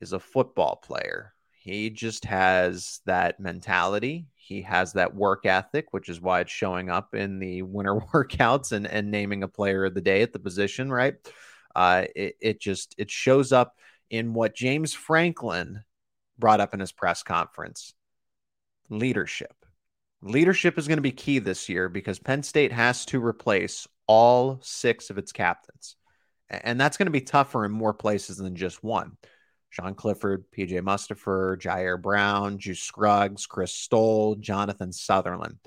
is 0.00 0.12
a 0.12 0.18
football 0.18 0.80
player. 0.82 1.32
He 1.52 1.90
just 1.90 2.24
has 2.24 3.02
that 3.06 3.38
mentality. 3.38 4.26
He 4.34 4.62
has 4.62 4.94
that 4.94 5.14
work 5.14 5.46
ethic, 5.46 5.92
which 5.92 6.08
is 6.08 6.20
why 6.20 6.40
it's 6.40 6.50
showing 6.50 6.90
up 6.90 7.14
in 7.14 7.38
the 7.38 7.62
winter 7.62 7.94
workouts 8.12 8.72
and, 8.72 8.84
and 8.84 9.12
naming 9.12 9.44
a 9.44 9.48
player 9.48 9.84
of 9.84 9.94
the 9.94 10.00
day 10.00 10.22
at 10.22 10.32
the 10.32 10.40
position, 10.40 10.90
right? 10.90 11.14
Uh, 11.76 12.06
it, 12.16 12.36
it 12.40 12.60
just 12.60 12.94
it 12.96 13.10
shows 13.10 13.52
up 13.52 13.74
in 14.08 14.32
what 14.32 14.56
James 14.56 14.94
Franklin 14.94 15.82
brought 16.38 16.60
up 16.60 16.72
in 16.72 16.80
his 16.80 16.90
press 16.90 17.22
conference 17.22 17.92
leadership. 18.88 19.52
Leadership 20.22 20.78
is 20.78 20.88
going 20.88 20.96
to 20.96 21.02
be 21.02 21.12
key 21.12 21.38
this 21.38 21.68
year 21.68 21.90
because 21.90 22.18
Penn 22.18 22.42
State 22.42 22.72
has 22.72 23.04
to 23.06 23.22
replace 23.22 23.86
all 24.06 24.58
six 24.62 25.10
of 25.10 25.18
its 25.18 25.32
captains. 25.32 25.96
And 26.48 26.80
that's 26.80 26.96
going 26.96 27.08
to 27.08 27.12
be 27.12 27.20
tougher 27.20 27.66
in 27.66 27.72
more 27.72 27.92
places 27.92 28.38
than 28.38 28.56
just 28.56 28.82
one. 28.82 29.18
Sean 29.68 29.94
Clifford, 29.94 30.46
PJ 30.56 30.80
Mustipher, 30.80 31.60
Ji'Ayir 31.60 32.00
Brown, 32.00 32.56
Juice 32.56 32.80
Scruggs, 32.80 33.44
Chris 33.44 33.74
Stoll, 33.74 34.36
Jonathan 34.36 34.92
Sutherland. 34.94 35.58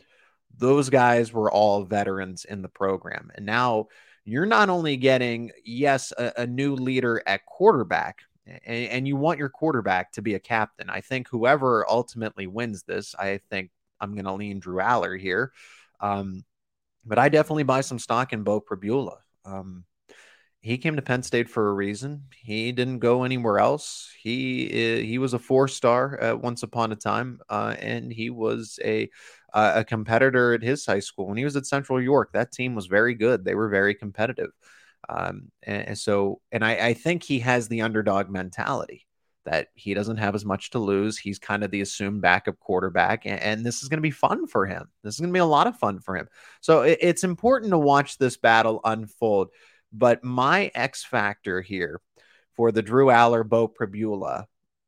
Those 0.58 0.90
guys 0.90 1.32
were 1.32 1.52
all 1.52 1.84
veterans 1.84 2.46
in 2.46 2.64
the 2.64 2.70
program. 2.70 3.30
And 3.36 3.46
now 3.46 3.90
you're 4.32 4.46
not 4.46 4.70
only 4.70 4.98
getting, 4.98 5.52
yes, 5.64 6.14
a, 6.18 6.32
a 6.38 6.48
new 6.48 6.76
leader 6.76 7.22
at 7.26 7.46
quarterback, 7.46 8.20
and, 8.46 8.90
and, 8.90 9.08
you 9.08 9.16
want 9.16 9.38
your 9.38 9.50
quarterback 9.50 10.12
to 10.14 10.22
be 10.22 10.34
a 10.34 10.40
captain. 10.40 10.90
I 10.90 11.02
think 11.02 11.28
whoever 11.30 11.86
ultimately 11.88 12.48
wins 12.48 12.84
this, 12.84 13.14
I 13.16 13.40
think 13.50 13.70
I'm 14.02 14.14
going 14.14 14.26
to 14.26 14.34
lean 14.34 14.60
Drew 14.60 14.78
Allar 14.78 15.20
here. 15.20 15.52
Um, 16.00 16.44
but 17.06 17.20
I 17.20 17.30
definitely 17.30 17.64
buy 17.64 17.82
some 17.82 18.00
stock 18.00 18.34
in 18.34 18.44
Beau 18.44 18.60
Pribula. 18.60 19.18
Um, 19.46 19.84
he 20.62 20.78
came 20.78 20.96
to 20.98 21.02
Penn 21.02 21.24
State 21.24 21.50
for 21.50 21.70
a 21.70 21.74
reason. 21.74 22.26
He 22.36 22.72
didn't 22.72 23.00
go 23.00 23.24
anywhere 23.24 23.60
else. 23.60 24.12
He 24.22 24.70
eh, 24.72 25.02
he 25.04 25.18
was 25.18 25.34
a 25.34 25.40
four 25.40 25.68
star 25.68 26.22
uh, 26.22 26.36
once 26.36 26.64
upon 26.64 26.92
a 26.92 26.98
time, 26.98 27.40
uh, 27.50 27.76
and 27.80 28.12
he 28.12 28.30
was 28.30 28.78
a 28.84 29.10
uh, 29.54 29.74
a 29.76 29.84
competitor 29.86 30.54
at 30.54 30.62
his 30.62 30.86
high 30.86 31.00
school 31.00 31.28
when 31.28 31.38
he 31.38 31.46
was 31.46 31.56
at 31.56 31.66
Central 31.66 32.02
York. 32.02 32.32
That 32.34 32.52
team 32.52 32.76
was 32.76 32.88
very 32.88 33.14
good. 33.14 33.46
They 33.46 33.56
were 33.56 33.70
very 33.70 33.96
competitive, 33.96 34.52
um, 35.08 35.50
and, 35.64 35.98
so 35.98 36.42
and 36.52 36.64
I, 36.66 36.88
I 36.88 36.94
think 36.94 37.24
he 37.24 37.40
has 37.40 37.68
the 37.68 37.82
underdog 37.82 38.30
mentality 38.30 39.08
that 39.46 39.70
he 39.76 39.94
doesn't 39.94 40.18
have 40.18 40.36
as 40.36 40.44
much 40.44 40.72
to 40.72 40.80
lose. 40.80 41.18
He's 41.18 41.40
kind 41.40 41.64
of 41.64 41.72
the 41.72 41.82
assumed 41.82 42.22
backup 42.22 42.60
quarterback, 42.60 43.26
and, 43.26 43.40
and 43.40 43.66
this 43.66 43.82
is 43.82 43.88
going 43.88 43.98
to 43.98 44.02
be 44.02 44.12
fun 44.12 44.46
for 44.46 44.66
him. 44.66 44.90
This 45.04 45.16
is 45.16 45.22
going 45.22 45.30
to 45.30 45.34
be 45.34 45.40
a 45.40 45.46
lot 45.46 45.68
of 45.68 45.78
fun 45.78 46.02
for 46.02 46.18
him. 46.18 46.28
So 46.60 46.82
it, 46.82 47.00
it's 47.02 47.24
important 47.24 47.72
to 47.72 47.78
watch 47.78 48.18
this 48.18 48.36
battle 48.36 48.82
unfold. 48.84 49.50
But 49.92 50.24
my 50.24 50.72
X 50.76 51.04
factor 51.04 51.62
here 51.62 52.02
for 52.56 52.72
the 52.72 52.82
Drew 52.82 53.08
Allar 53.08 53.48
Beau 53.48 53.68
Pribula 53.68 54.46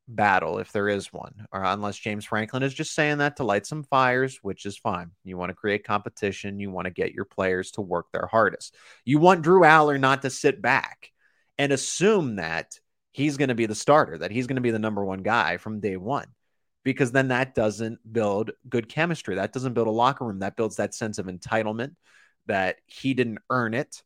battle, 0.07 0.59
if 0.59 0.71
there 0.71 0.89
is 0.89 1.11
one, 1.13 1.47
or 1.51 1.63
unless 1.63 1.97
James 1.97 2.25
Franklin 2.25 2.63
is 2.63 2.73
just 2.73 2.93
saying 2.93 3.19
that 3.19 3.37
to 3.37 3.43
light 3.43 3.65
some 3.65 3.83
fires, 3.83 4.39
which 4.41 4.65
is 4.65 4.77
fine. 4.77 5.11
You 5.23 5.37
want 5.37 5.49
to 5.49 5.55
create 5.55 5.85
competition, 5.85 6.59
you 6.59 6.69
want 6.69 6.85
to 6.85 6.91
get 6.91 7.13
your 7.13 7.25
players 7.25 7.71
to 7.71 7.81
work 7.81 8.11
their 8.11 8.27
hardest. 8.27 8.75
You 9.05 9.19
want 9.19 9.41
Drew 9.41 9.61
Allar 9.61 9.99
not 9.99 10.23
to 10.23 10.29
sit 10.29 10.61
back 10.61 11.11
and 11.57 11.71
assume 11.71 12.37
that 12.37 12.77
he's 13.11 13.37
going 13.37 13.49
to 13.49 13.55
be 13.55 13.65
the 13.65 13.75
starter, 13.75 14.17
that 14.17 14.31
he's 14.31 14.47
going 14.47 14.55
to 14.55 14.61
be 14.61 14.71
the 14.71 14.79
number 14.79 15.03
one 15.03 15.21
guy 15.21 15.57
from 15.57 15.79
day 15.79 15.97
one. 15.97 16.27
Because 16.83 17.11
then 17.11 17.27
that 17.27 17.53
doesn't 17.53 17.99
build 18.11 18.51
good 18.67 18.89
chemistry. 18.89 19.35
That 19.35 19.53
doesn't 19.53 19.73
build 19.73 19.87
a 19.87 19.91
locker 19.91 20.25
room. 20.25 20.39
That 20.39 20.55
builds 20.55 20.77
that 20.77 20.95
sense 20.95 21.19
of 21.19 21.27
entitlement 21.27 21.95
that 22.47 22.77
he 22.87 23.13
didn't 23.13 23.37
earn 23.51 23.75
it 23.75 24.01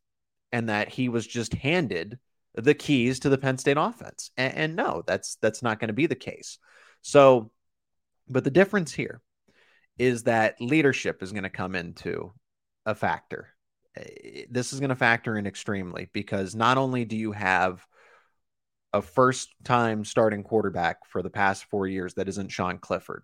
and 0.56 0.70
that 0.70 0.88
he 0.88 1.10
was 1.10 1.28
just 1.28 1.54
handed 1.54 2.18
the 2.54 2.74
keys 2.74 3.20
to 3.20 3.28
the 3.28 3.38
Penn 3.38 3.58
State 3.58 3.76
offense. 3.76 4.32
And, 4.38 4.54
and 4.56 4.76
no, 4.78 5.04
that's 5.06 5.36
that's 5.42 5.62
not 5.62 5.82
going 5.82 5.90
to 5.90 5.94
be 5.94 6.06
the 6.06 6.16
case. 6.16 6.60
So, 7.02 7.52
but 8.30 8.46
the 8.46 8.52
difference 8.52 8.94
here 8.94 9.22
is 9.98 10.24
that 10.24 10.62
leadership 10.62 11.22
is 11.22 11.34
going 11.34 11.44
to 11.44 11.50
come 11.50 11.76
into 11.76 12.32
a 12.86 12.96
factor. 12.96 13.50
This 14.50 14.72
is 14.72 14.80
going 14.80 14.92
to 14.92 14.96
factor 14.96 15.38
in 15.38 15.46
extremely 15.46 16.10
because 16.14 16.56
not 16.56 16.78
only 16.78 17.04
do 17.04 17.18
you 17.18 17.34
have 17.34 17.86
a 18.94 19.02
first 19.02 19.50
time 19.66 20.06
starting 20.06 20.44
quarterback 20.44 21.06
for 21.10 21.22
the 21.22 21.30
past 21.30 21.66
four 21.66 21.86
years 21.86 22.14
that 22.14 22.30
isn't 22.30 22.50
Sean 22.50 22.78
Clifford, 22.78 23.24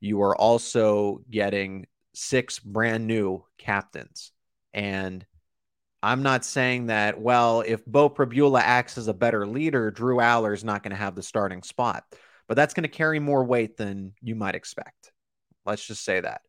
you 0.00 0.22
are 0.22 0.36
also 0.36 1.22
getting 1.28 1.88
six 2.14 2.60
brand 2.60 3.08
new 3.08 3.44
captains. 3.58 4.30
And 4.72 5.26
I'm 6.02 6.22
not 6.22 6.44
saying 6.44 6.86
that, 6.86 7.20
well, 7.20 7.62
if 7.66 7.84
Beau 7.84 8.08
Pribula 8.08 8.60
acts 8.60 8.98
as 8.98 9.08
a 9.08 9.14
better 9.14 9.46
leader, 9.46 9.90
Drew 9.90 10.18
Allar 10.18 10.54
is 10.54 10.64
not 10.64 10.82
going 10.82 10.92
to 10.92 10.96
have 10.96 11.14
the 11.14 11.22
starting 11.22 11.62
spot. 11.62 12.04
But 12.46 12.56
that's 12.56 12.72
going 12.72 12.84
to 12.84 12.88
carry 12.88 13.18
more 13.18 13.44
weight 13.44 13.76
than 13.76 14.14
you 14.22 14.34
might 14.34 14.54
expect. 14.54 15.12
Let's 15.66 15.86
just 15.86 16.02
say 16.02 16.20
that. 16.20 16.40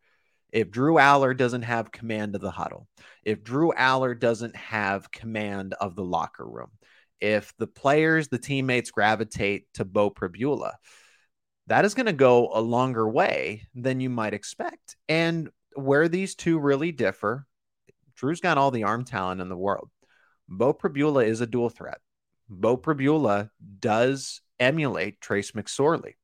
If 0.51 0.71
Drew 0.71 0.95
Allar 0.95 1.35
doesn't 1.35 1.63
have 1.63 1.91
command 1.91 2.35
of 2.35 2.41
the 2.41 2.51
huddle, 2.51 2.87
if 3.23 3.43
Drew 3.43 3.71
Allar 3.73 4.17
doesn't 4.17 4.55
have 4.55 5.11
command 5.11 5.75
of 5.79 5.95
the 5.95 6.05
locker 6.05 6.47
room, 6.47 6.71
if 7.19 7.53
the 7.57 7.67
players, 7.67 8.29
the 8.29 8.37
teammates 8.37 8.91
gravitate 8.91 9.65
to 9.73 9.83
Beau 9.83 10.09
Pribula, 10.09 10.75
that 11.67 11.85
is 11.85 11.93
going 11.93 12.05
to 12.05 12.13
go 12.13 12.49
a 12.53 12.61
longer 12.61 13.07
way 13.07 13.67
than 13.75 13.99
you 13.99 14.09
might 14.09 14.33
expect. 14.33 14.95
And 15.09 15.49
where 15.75 16.07
these 16.07 16.33
two 16.33 16.59
really 16.59 16.91
differ 16.91 17.45
Drew's 18.19 18.41
got 18.41 18.57
all 18.57 18.69
the 18.69 18.83
arm 18.83 19.05
talent 19.05 19.39
in 19.39 19.47
the 19.47 19.55
world. 19.55 19.89
Beau 20.49 20.73
Pribula 20.73 21.25
is 21.25 21.39
a 21.39 21.47
dual 21.47 21.69
threat. 21.69 21.99
Beau 22.49 22.75
Pribula 22.75 23.49
does 23.79 24.41
emulate 24.59 25.21
Trace 25.21 25.51
McSorley. 25.51 26.15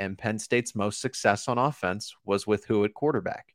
And 0.00 0.18
Penn 0.18 0.40
State's 0.40 0.74
most 0.74 1.00
success 1.00 1.46
on 1.46 1.56
offense 1.56 2.16
was 2.24 2.48
with 2.48 2.64
who 2.64 2.84
at 2.84 2.94
quarterback? 2.94 3.54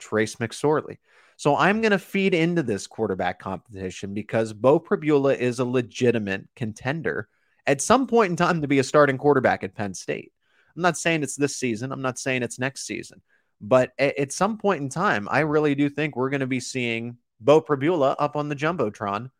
Trace 0.00 0.36
McSorley. 0.36 0.98
So 1.36 1.56
I'm 1.56 1.80
going 1.80 1.92
to 1.92 1.98
feed 1.98 2.34
into 2.34 2.64
this 2.64 2.88
quarterback 2.88 3.38
competition 3.38 4.14
because 4.14 4.52
Beau 4.52 4.80
Pribula 4.80 5.36
is 5.36 5.60
a 5.60 5.64
legitimate 5.64 6.48
contender 6.56 7.28
at 7.68 7.80
some 7.80 8.08
point 8.08 8.30
in 8.30 8.36
time 8.36 8.62
to 8.62 8.68
be 8.68 8.80
a 8.80 8.84
starting 8.84 9.18
quarterback 9.18 9.62
at 9.62 9.76
Penn 9.76 9.94
State. 9.94 10.32
I'm 10.74 10.82
not 10.82 10.98
saying 10.98 11.22
it's 11.22 11.36
this 11.36 11.56
season. 11.56 11.92
I'm 11.92 12.02
not 12.02 12.18
saying 12.18 12.42
it's 12.42 12.58
next 12.58 12.84
season. 12.84 13.22
But 13.62 13.92
at, 13.98 14.18
at 14.18 14.32
some 14.32 14.58
point 14.58 14.82
in 14.82 14.88
time, 14.88 15.28
I 15.30 15.40
really 15.40 15.74
do 15.74 15.88
think 15.88 16.16
we're 16.16 16.30
going 16.30 16.40
to 16.40 16.46
be 16.46 16.60
seeing 16.60 17.16
Beau 17.40 17.60
Pribula 17.60 18.16
up 18.18 18.36
on 18.36 18.48
the 18.48 18.56
Jumbotron 18.56 19.30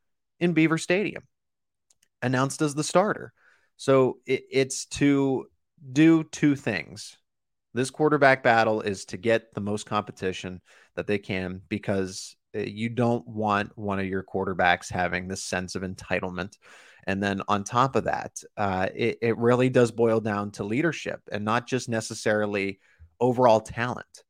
in 0.40 0.52
Beaver 0.52 0.78
Stadium, 0.78 1.24
announced 2.22 2.62
as 2.62 2.74
the 2.74 2.84
starter. 2.84 3.32
So 3.76 4.18
it, 4.26 4.44
it's 4.50 4.86
to 4.86 5.46
do 5.92 6.24
two 6.24 6.54
things. 6.54 7.16
This 7.74 7.90
quarterback 7.90 8.42
battle 8.42 8.80
is 8.80 9.06
to 9.06 9.16
get 9.16 9.54
the 9.54 9.60
most 9.60 9.86
competition 9.86 10.60
that 10.94 11.06
they 11.06 11.18
can 11.18 11.62
because 11.68 12.36
uh, 12.54 12.60
you 12.60 12.90
don't 12.90 13.26
want 13.26 13.76
one 13.76 13.98
of 13.98 14.06
your 14.06 14.22
quarterbacks 14.22 14.90
having 14.90 15.26
this 15.26 15.42
sense 15.42 15.74
of 15.74 15.82
entitlement. 15.82 16.58
And 17.06 17.20
then 17.20 17.42
on 17.48 17.64
top 17.64 17.96
of 17.96 18.04
that, 18.04 18.40
uh, 18.56 18.88
it, 18.94 19.18
it 19.22 19.38
really 19.38 19.68
does 19.70 19.90
boil 19.90 20.20
down 20.20 20.52
to 20.52 20.64
leadership 20.64 21.20
and 21.32 21.44
not 21.44 21.66
just 21.66 21.88
necessarily 21.88 22.78
overall 23.22 23.60
talent. 23.60 24.24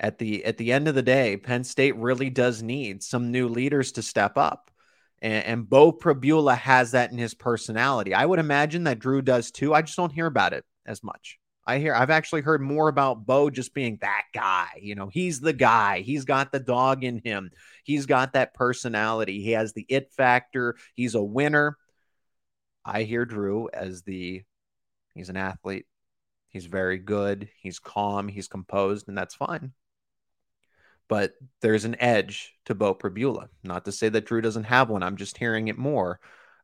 At 0.00 0.18
the 0.18 0.44
at 0.44 0.56
the 0.56 0.72
end 0.72 0.88
of 0.88 0.94
the 0.94 1.02
day, 1.02 1.36
Penn 1.36 1.64
State 1.64 1.96
really 1.96 2.30
does 2.30 2.62
need 2.62 3.02
some 3.02 3.30
new 3.30 3.48
leaders 3.48 3.92
to 3.92 4.02
step 4.02 4.36
up. 4.36 4.70
And, 5.22 5.44
and 5.44 5.68
Beau 5.68 5.92
Pribula 5.92 6.56
has 6.56 6.92
that 6.92 7.12
in 7.12 7.18
his 7.18 7.34
personality. 7.34 8.14
I 8.14 8.26
would 8.26 8.38
imagine 8.38 8.84
that 8.84 8.98
Drew 8.98 9.22
does 9.22 9.50
too. 9.50 9.72
I 9.72 9.82
just 9.82 9.96
don't 9.96 10.12
hear 10.12 10.26
about 10.26 10.52
it 10.52 10.64
as 10.84 11.02
much. 11.02 11.38
I 11.66 11.78
hear 11.78 11.94
I've 11.94 12.10
actually 12.10 12.42
heard 12.42 12.60
more 12.60 12.88
about 12.88 13.24
Beau 13.24 13.50
just 13.50 13.72
being 13.72 13.98
that 14.00 14.24
guy. 14.34 14.68
You 14.80 14.94
know, 14.94 15.08
he's 15.08 15.40
the 15.40 15.52
guy. 15.52 16.00
He's 16.00 16.24
got 16.24 16.52
the 16.52 16.60
dog 16.60 17.04
in 17.04 17.20
him. 17.24 17.50
He's 17.84 18.06
got 18.06 18.34
that 18.34 18.54
personality. 18.54 19.42
He 19.42 19.52
has 19.52 19.72
the 19.72 19.86
it 19.88 20.12
factor. 20.12 20.76
He's 20.94 21.14
a 21.14 21.22
winner. 21.22 21.78
I 22.84 23.04
hear 23.04 23.24
Drew 23.24 23.68
as 23.72 24.02
the 24.02 24.42
he's 25.14 25.30
an 25.30 25.36
athlete. 25.36 25.86
He's 26.54 26.66
very 26.66 26.98
good. 26.98 27.48
He's 27.60 27.80
calm. 27.80 28.28
He's 28.28 28.46
composed, 28.46 29.08
and 29.08 29.18
that's 29.18 29.34
fine. 29.34 29.72
But 31.08 31.32
there's 31.62 31.84
an 31.84 32.00
edge 32.00 32.54
to 32.66 32.76
Beau 32.76 32.94
Pribula. 32.94 33.48
Not 33.64 33.84
to 33.86 33.92
say 33.92 34.08
that 34.08 34.24
Drew 34.24 34.40
doesn't 34.40 34.62
have 34.62 34.88
one. 34.88 35.02
I'm 35.02 35.16
just 35.16 35.36
hearing 35.36 35.66
it 35.66 35.76
more 35.76 36.20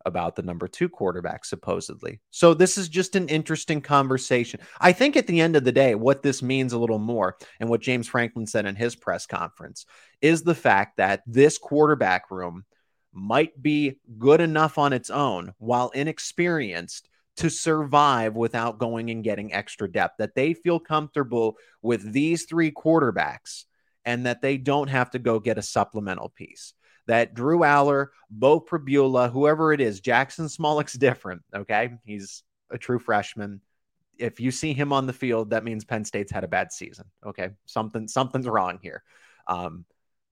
about 0.07 0.37
the 0.37 0.43
number 0.43 0.69
two 0.69 0.89
quarterback, 0.89 1.45
supposedly. 1.45 2.21
So 2.31 2.55
this 2.55 2.79
is 2.79 2.89
just 2.89 3.17
an 3.17 3.29
interesting 3.29 3.81
conversation. 3.81 4.61
I 4.81 4.93
think 4.93 5.17
at 5.17 5.27
the 5.27 5.41
end 5.41 5.57
of 5.57 5.65
the 5.65 5.73
day, 5.73 5.97
what 5.97 6.23
this 6.23 6.41
means 6.41 6.73
a 6.73 6.79
little 6.79 7.01
more, 7.01 7.37
and 7.59 7.69
what 7.69 7.81
James 7.81 8.07
Franklin 8.07 8.47
said 8.47 8.67
in 8.67 8.77
his 8.77 8.95
press 8.95 9.27
conference, 9.27 9.87
is 10.23 10.45
the 10.45 10.55
fact 10.55 10.99
that 10.99 11.25
this 11.27 11.59
quarterback 11.59 12.31
room 12.31 12.65
might 13.13 13.61
be 13.61 13.99
good 14.19 14.41
enough 14.41 14.79
on 14.79 14.93
its 14.93 15.11
own 15.11 15.53
while 15.59 15.91
inexperienced 15.91 17.10
to 17.37 17.49
survive 17.49 18.35
without 18.35 18.79
going 18.79 19.11
and 19.11 19.25
getting 19.25 19.53
extra 19.53 19.91
depth, 19.91 20.17
that 20.19 20.35
they 20.35 20.55
feel 20.55 20.79
comfortable 20.79 21.57
with 21.83 22.13
these 22.13 22.45
three 22.45 22.71
quarterbacks 22.71 23.65
and 24.05 24.27
that 24.27 24.43
they 24.43 24.57
don't 24.57 24.89
have 24.89 25.11
to 25.11 25.19
go 25.19 25.39
get 25.39 25.59
a 25.59 25.63
supplemental 25.63 26.29
piece. 26.29 26.75
That 27.07 27.35
Drew 27.35 27.61
Allar, 27.61 28.09
Beau 28.31 28.61
Pribula, 28.61 29.31
whoever 29.31 29.73
it 29.73 29.81
is, 29.81 30.01
Jackson 30.01 30.47
Smolik's 30.47 30.93
different. 30.99 31.43
Okay. 31.55 31.93
He's 32.05 32.43
a 32.71 32.79
true 32.79 32.99
freshman. 32.99 33.61
If 34.19 34.39
you 34.39 34.51
see 34.51 34.75
him 34.75 34.93
on 34.93 35.07
the 35.07 35.13
field, 35.13 35.51
that 35.51 35.65
means 35.65 35.85
Penn 35.85 36.05
State's 36.05 36.31
had 36.31 36.45
a 36.45 36.49
bad 36.49 36.73
season. 36.73 37.07
Okay. 37.27 37.51
Something, 37.67 38.07
something's 38.07 38.47
wrong 38.47 38.79
here. 38.83 39.03
Um, 39.47 39.85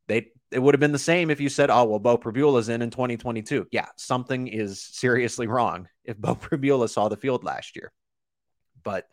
they 0.09 0.29
it 0.51 0.59
would 0.59 0.75
have 0.75 0.81
been 0.81 0.93
the 0.93 0.99
same 0.99 1.31
if 1.31 1.41
you 1.41 1.49
said, 1.49 1.71
"Oh 1.71 1.85
well, 1.85 1.99
Beau 1.99 2.19
Pribula's 2.19 2.69
in 2.69 2.83
in 2.83 2.91
2022." 2.91 3.69
Yeah, 3.71 3.87
something 3.97 4.49
is 4.49 4.83
seriously 4.83 5.47
wrong 5.47 5.89
if 6.05 6.19
Beau 6.19 6.35
Pribula 6.41 6.89
saw 6.89 7.09
the 7.09 7.17
field 7.17 7.45
last 7.45 7.77
year. 7.77 7.93
But 8.83 9.09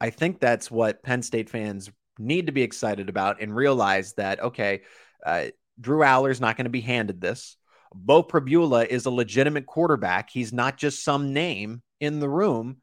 I 0.00 0.10
think 0.10 0.40
that's 0.40 0.70
what 0.70 1.02
Penn 1.02 1.22
State 1.22 1.50
fans 1.50 1.90
need 2.18 2.46
to 2.46 2.52
be 2.52 2.62
excited 2.62 3.08
about 3.08 3.40
and 3.40 3.54
realize 3.54 4.14
that 4.14 4.40
okay, 4.40 4.82
uh, 5.24 5.46
Drew 5.80 6.00
Allar's 6.00 6.40
not 6.40 6.56
going 6.56 6.64
to 6.64 6.70
be 6.70 6.80
handed 6.80 7.20
this. 7.20 7.56
Beau 7.94 8.22
Pribula 8.22 8.86
is 8.86 9.06
a 9.06 9.10
legitimate 9.10 9.66
quarterback. 9.66 10.30
He's 10.30 10.52
not 10.52 10.76
just 10.76 11.04
some 11.04 11.32
name 11.32 11.82
in 12.00 12.20
the 12.20 12.28
room. 12.28 12.78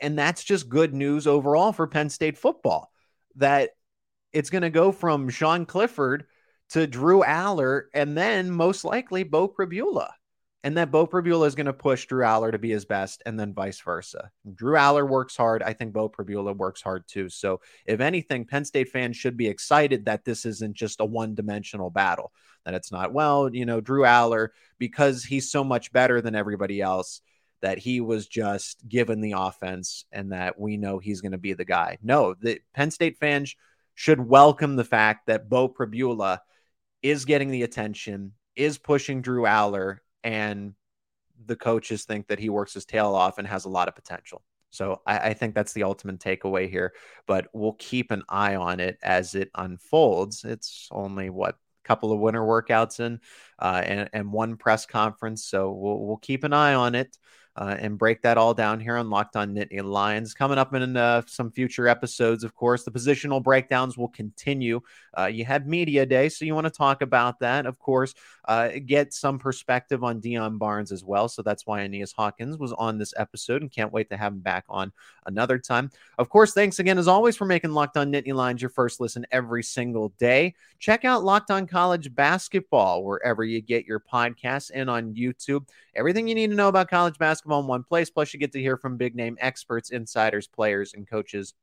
And 0.00 0.18
that's 0.18 0.44
just 0.44 0.68
good 0.68 0.94
news 0.94 1.26
overall 1.26 1.72
for 1.72 1.86
Penn 1.86 2.10
State 2.10 2.38
football 2.38 2.92
that 3.36 3.70
it's 4.32 4.50
going 4.50 4.62
to 4.62 4.70
go 4.70 4.92
from 4.92 5.28
Sean 5.28 5.66
Clifford 5.66 6.26
to 6.70 6.86
Drew 6.86 7.22
Allar 7.22 7.84
and 7.94 8.16
then 8.16 8.50
most 8.50 8.84
likely 8.84 9.22
Beau 9.22 9.48
Pribula 9.48 10.10
and 10.62 10.76
that 10.76 10.90
Beau 10.90 11.06
Pribula 11.06 11.46
is 11.46 11.54
going 11.54 11.66
to 11.66 11.72
push 11.72 12.06
Drew 12.06 12.22
Allar 12.22 12.52
to 12.52 12.58
be 12.58 12.70
his 12.70 12.84
best, 12.84 13.22
and 13.24 13.38
then 13.40 13.54
vice 13.54 13.80
versa. 13.80 14.30
Drew 14.54 14.74
Allar 14.74 15.08
works 15.08 15.36
hard. 15.36 15.62
I 15.62 15.72
think 15.72 15.92
Beau 15.92 16.08
Pribula 16.08 16.54
works 16.54 16.82
hard 16.82 17.04
too. 17.08 17.28
So, 17.30 17.60
if 17.86 18.00
anything, 18.00 18.44
Penn 18.44 18.64
State 18.64 18.90
fans 18.90 19.16
should 19.16 19.36
be 19.36 19.48
excited 19.48 20.04
that 20.04 20.24
this 20.24 20.44
isn't 20.44 20.76
just 20.76 21.00
a 21.00 21.04
one 21.04 21.34
dimensional 21.34 21.90
battle, 21.90 22.32
that 22.64 22.74
it's 22.74 22.92
not, 22.92 23.12
well, 23.12 23.54
you 23.54 23.64
know, 23.64 23.80
Drew 23.80 24.02
Allar, 24.02 24.48
because 24.78 25.24
he's 25.24 25.50
so 25.50 25.64
much 25.64 25.92
better 25.92 26.20
than 26.20 26.34
everybody 26.34 26.82
else, 26.82 27.22
that 27.62 27.78
he 27.78 28.00
was 28.02 28.26
just 28.26 28.86
given 28.86 29.20
the 29.20 29.34
offense 29.36 30.04
and 30.12 30.32
that 30.32 30.58
we 30.58 30.76
know 30.76 30.98
he's 30.98 31.22
going 31.22 31.32
to 31.32 31.38
be 31.38 31.54
the 31.54 31.64
guy. 31.64 31.98
No, 32.02 32.34
the 32.34 32.60
Penn 32.74 32.90
State 32.90 33.16
fans 33.18 33.54
should 33.94 34.20
welcome 34.20 34.76
the 34.76 34.84
fact 34.84 35.26
that 35.26 35.48
Beau 35.48 35.68
Pribula 35.68 36.40
is 37.02 37.24
getting 37.24 37.50
the 37.50 37.62
attention, 37.62 38.32
is 38.56 38.78
pushing 38.78 39.22
Drew 39.22 39.42
Allar, 39.42 39.98
and 40.22 40.74
the 41.46 41.56
coaches 41.56 42.04
think 42.04 42.28
that 42.28 42.38
he 42.38 42.50
works 42.50 42.74
his 42.74 42.84
tail 42.84 43.14
off 43.14 43.38
and 43.38 43.48
has 43.48 43.64
a 43.64 43.70
lot 43.70 43.88
of 43.88 43.94
potential. 43.94 44.42
So 44.70 45.00
I, 45.06 45.30
I, 45.30 45.34
think 45.34 45.54
that's 45.54 45.72
the 45.72 45.82
ultimate 45.82 46.20
takeaway 46.20 46.70
here. 46.70 46.92
But 47.26 47.48
we'll 47.52 47.76
keep 47.78 48.10
an 48.10 48.22
eye 48.28 48.54
on 48.54 48.78
it 48.78 48.98
as 49.02 49.34
it 49.34 49.50
unfolds. 49.54 50.44
It's 50.44 50.88
only 50.92 51.28
what 51.30 51.54
a 51.54 51.88
couple 51.88 52.12
of 52.12 52.20
winter 52.20 52.42
workouts 52.42 53.00
in, 53.00 53.20
uh, 53.58 53.82
and 53.84 54.10
and 54.12 54.32
one 54.32 54.56
press 54.56 54.86
conference. 54.86 55.44
So 55.44 55.72
we'll 55.72 56.06
we'll 56.06 56.16
keep 56.18 56.44
an 56.44 56.52
eye 56.52 56.74
on 56.74 56.94
it 56.94 57.16
uh, 57.56 57.76
and 57.78 57.98
break 57.98 58.22
that 58.22 58.38
all 58.38 58.54
down 58.54 58.80
here 58.80 58.96
on 58.96 59.10
Locked 59.10 59.36
On 59.36 59.54
Nittany 59.54 59.82
Lions. 59.82 60.34
Coming 60.34 60.58
up 60.58 60.74
in 60.74 60.96
uh, 60.96 61.22
some 61.26 61.50
future 61.50 61.88
episodes, 61.88 62.44
of 62.44 62.54
course, 62.54 62.84
the 62.84 62.90
positional 62.90 63.42
breakdowns 63.42 63.98
will 63.98 64.08
continue. 64.08 64.80
Uh, 65.18 65.26
you 65.26 65.44
had 65.44 65.66
Media 65.66 66.06
Day, 66.06 66.28
so 66.28 66.44
you 66.44 66.54
want 66.54 66.66
to 66.66 66.70
talk 66.70 67.02
about 67.02 67.40
that, 67.40 67.66
of 67.66 67.78
course, 67.78 68.14
uh, 68.46 68.70
get 68.86 69.12
some 69.12 69.38
perspective 69.38 70.02
on 70.04 70.20
Deion 70.20 70.58
Barnes 70.58 70.92
as 70.92 71.04
well. 71.04 71.28
So 71.28 71.42
that's 71.42 71.66
why 71.66 71.82
Aeneas 71.82 72.12
Hawkins 72.12 72.58
was 72.58 72.72
on 72.72 72.98
this 72.98 73.12
episode 73.16 73.62
and 73.62 73.70
can't 73.70 73.92
wait 73.92 74.10
to 74.10 74.16
have 74.16 74.32
him 74.32 74.40
back 74.40 74.64
on 74.68 74.92
another 75.26 75.58
time. 75.58 75.90
Of 76.18 76.28
course, 76.28 76.52
thanks 76.52 76.78
again, 76.78 76.98
as 76.98 77.08
always, 77.08 77.36
for 77.36 77.44
making 77.44 77.72
Locked 77.72 77.96
On 77.96 78.12
Nittany 78.12 78.34
Lions 78.34 78.62
your 78.62 78.70
first 78.70 79.00
listen 79.00 79.26
every 79.30 79.62
single 79.62 80.10
day. 80.18 80.54
Check 80.78 81.04
out 81.04 81.24
Locked 81.24 81.50
On 81.50 81.66
College 81.66 82.14
Basketball 82.14 83.04
wherever 83.04 83.44
you 83.44 83.60
get 83.60 83.84
your 83.84 84.00
podcasts 84.00 84.70
and 84.72 84.88
on 84.88 85.14
YouTube. 85.14 85.68
Everything 85.94 86.28
you 86.28 86.34
need 86.34 86.50
to 86.50 86.56
know 86.56 86.68
about 86.68 86.88
college 86.88 87.18
basketball 87.40 87.60
in 87.60 87.66
one 87.66 87.84
place. 87.84 88.10
Plus, 88.10 88.34
you 88.34 88.40
get 88.40 88.52
to 88.52 88.60
hear 88.60 88.76
from 88.76 88.98
big 88.98 89.16
name 89.16 89.38
experts, 89.40 89.90
insiders, 89.90 90.46
players, 90.46 90.92
and 90.92 91.08
coaches. 91.08 91.54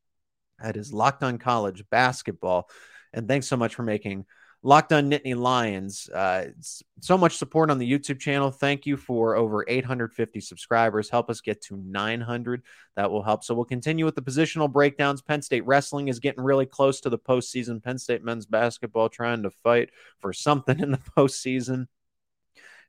That 0.59 0.75
is 0.75 0.91
Locked 0.91 1.21
On 1.21 1.37
College 1.37 1.83
Basketball. 1.91 2.67
And 3.13 3.27
thanks 3.27 3.47
so 3.47 3.57
much 3.57 3.75
for 3.75 3.83
making 3.83 4.25
Locked 4.63 4.91
On 4.91 5.09
Nittany 5.11 5.35
Lions. 5.35 6.09
Uh, 6.09 6.47
so 6.99 7.15
much 7.15 7.37
support 7.37 7.69
on 7.69 7.77
the 7.77 7.89
YouTube 7.89 8.19
channel. 8.19 8.49
Thank 8.49 8.87
you 8.87 8.97
for 8.97 9.35
over 9.35 9.63
850 9.67 10.39
subscribers. 10.41 11.11
Help 11.11 11.29
us 11.29 11.41
get 11.41 11.61
to 11.65 11.77
900. 11.77 12.63
That 12.95 13.11
will 13.11 13.21
help. 13.21 13.43
So 13.43 13.53
we'll 13.53 13.65
continue 13.65 14.05
with 14.05 14.15
the 14.15 14.23
positional 14.23 14.71
breakdowns. 14.71 15.21
Penn 15.21 15.43
State 15.43 15.65
wrestling 15.67 16.07
is 16.07 16.19
getting 16.19 16.43
really 16.43 16.65
close 16.65 17.01
to 17.01 17.11
the 17.11 17.19
postseason. 17.19 17.83
Penn 17.83 17.99
State 17.99 18.23
men's 18.23 18.47
basketball 18.47 19.09
trying 19.09 19.43
to 19.43 19.51
fight 19.51 19.91
for 20.21 20.33
something 20.33 20.79
in 20.81 20.89
the 20.89 21.01
postseason. 21.15 21.85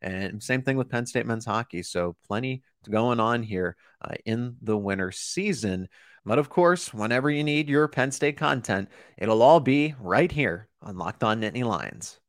And 0.01 0.42
same 0.42 0.62
thing 0.62 0.77
with 0.77 0.90
Penn 0.90 1.07
State 1.07 1.27
men's 1.27 1.44
hockey. 1.44 1.83
So 1.83 2.16
plenty 2.27 2.62
going 2.90 3.20
on 3.20 3.42
here 3.42 3.77
uh, 4.03 4.14
in 4.24 4.57
the 4.62 4.77
winter 4.77 5.12
season. 5.12 5.88
But 6.24 6.38
of 6.38 6.48
course, 6.51 6.92
whenever 6.92 7.31
you 7.31 7.42
need 7.42 7.68
your 7.68 7.88
Penn 7.88 8.12
State 8.12 8.37
content, 8.37 8.88
it'll 9.16 9.42
all 9.42 9.61
be 9.61 9.94
right 10.01 10.31
here 10.31 10.68
on 10.83 10.98
Locked 10.98 11.24
On 11.24 11.40
Nittany 11.40 11.64
Lions. 11.64 12.20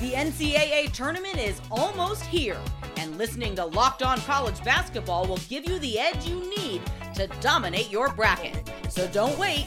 The 0.00 0.16
NCAA 0.16 0.92
tournament 0.92 1.38
is 1.38 1.60
almost 1.70 2.24
here, 2.24 2.58
and 2.96 3.16
listening 3.16 3.54
to 3.56 3.64
Locked 3.66 4.02
On 4.02 4.18
College 4.20 4.62
Basketball 4.64 5.26
will 5.26 5.38
give 5.48 5.68
you 5.68 5.78
the 5.78 5.98
edge 5.98 6.26
you 6.26 6.40
need 6.56 6.82
to 7.14 7.28
dominate 7.40 7.90
your 7.90 8.12
bracket. 8.14 8.70
So 8.88 9.06
don't 9.08 9.38
wait. 9.38 9.66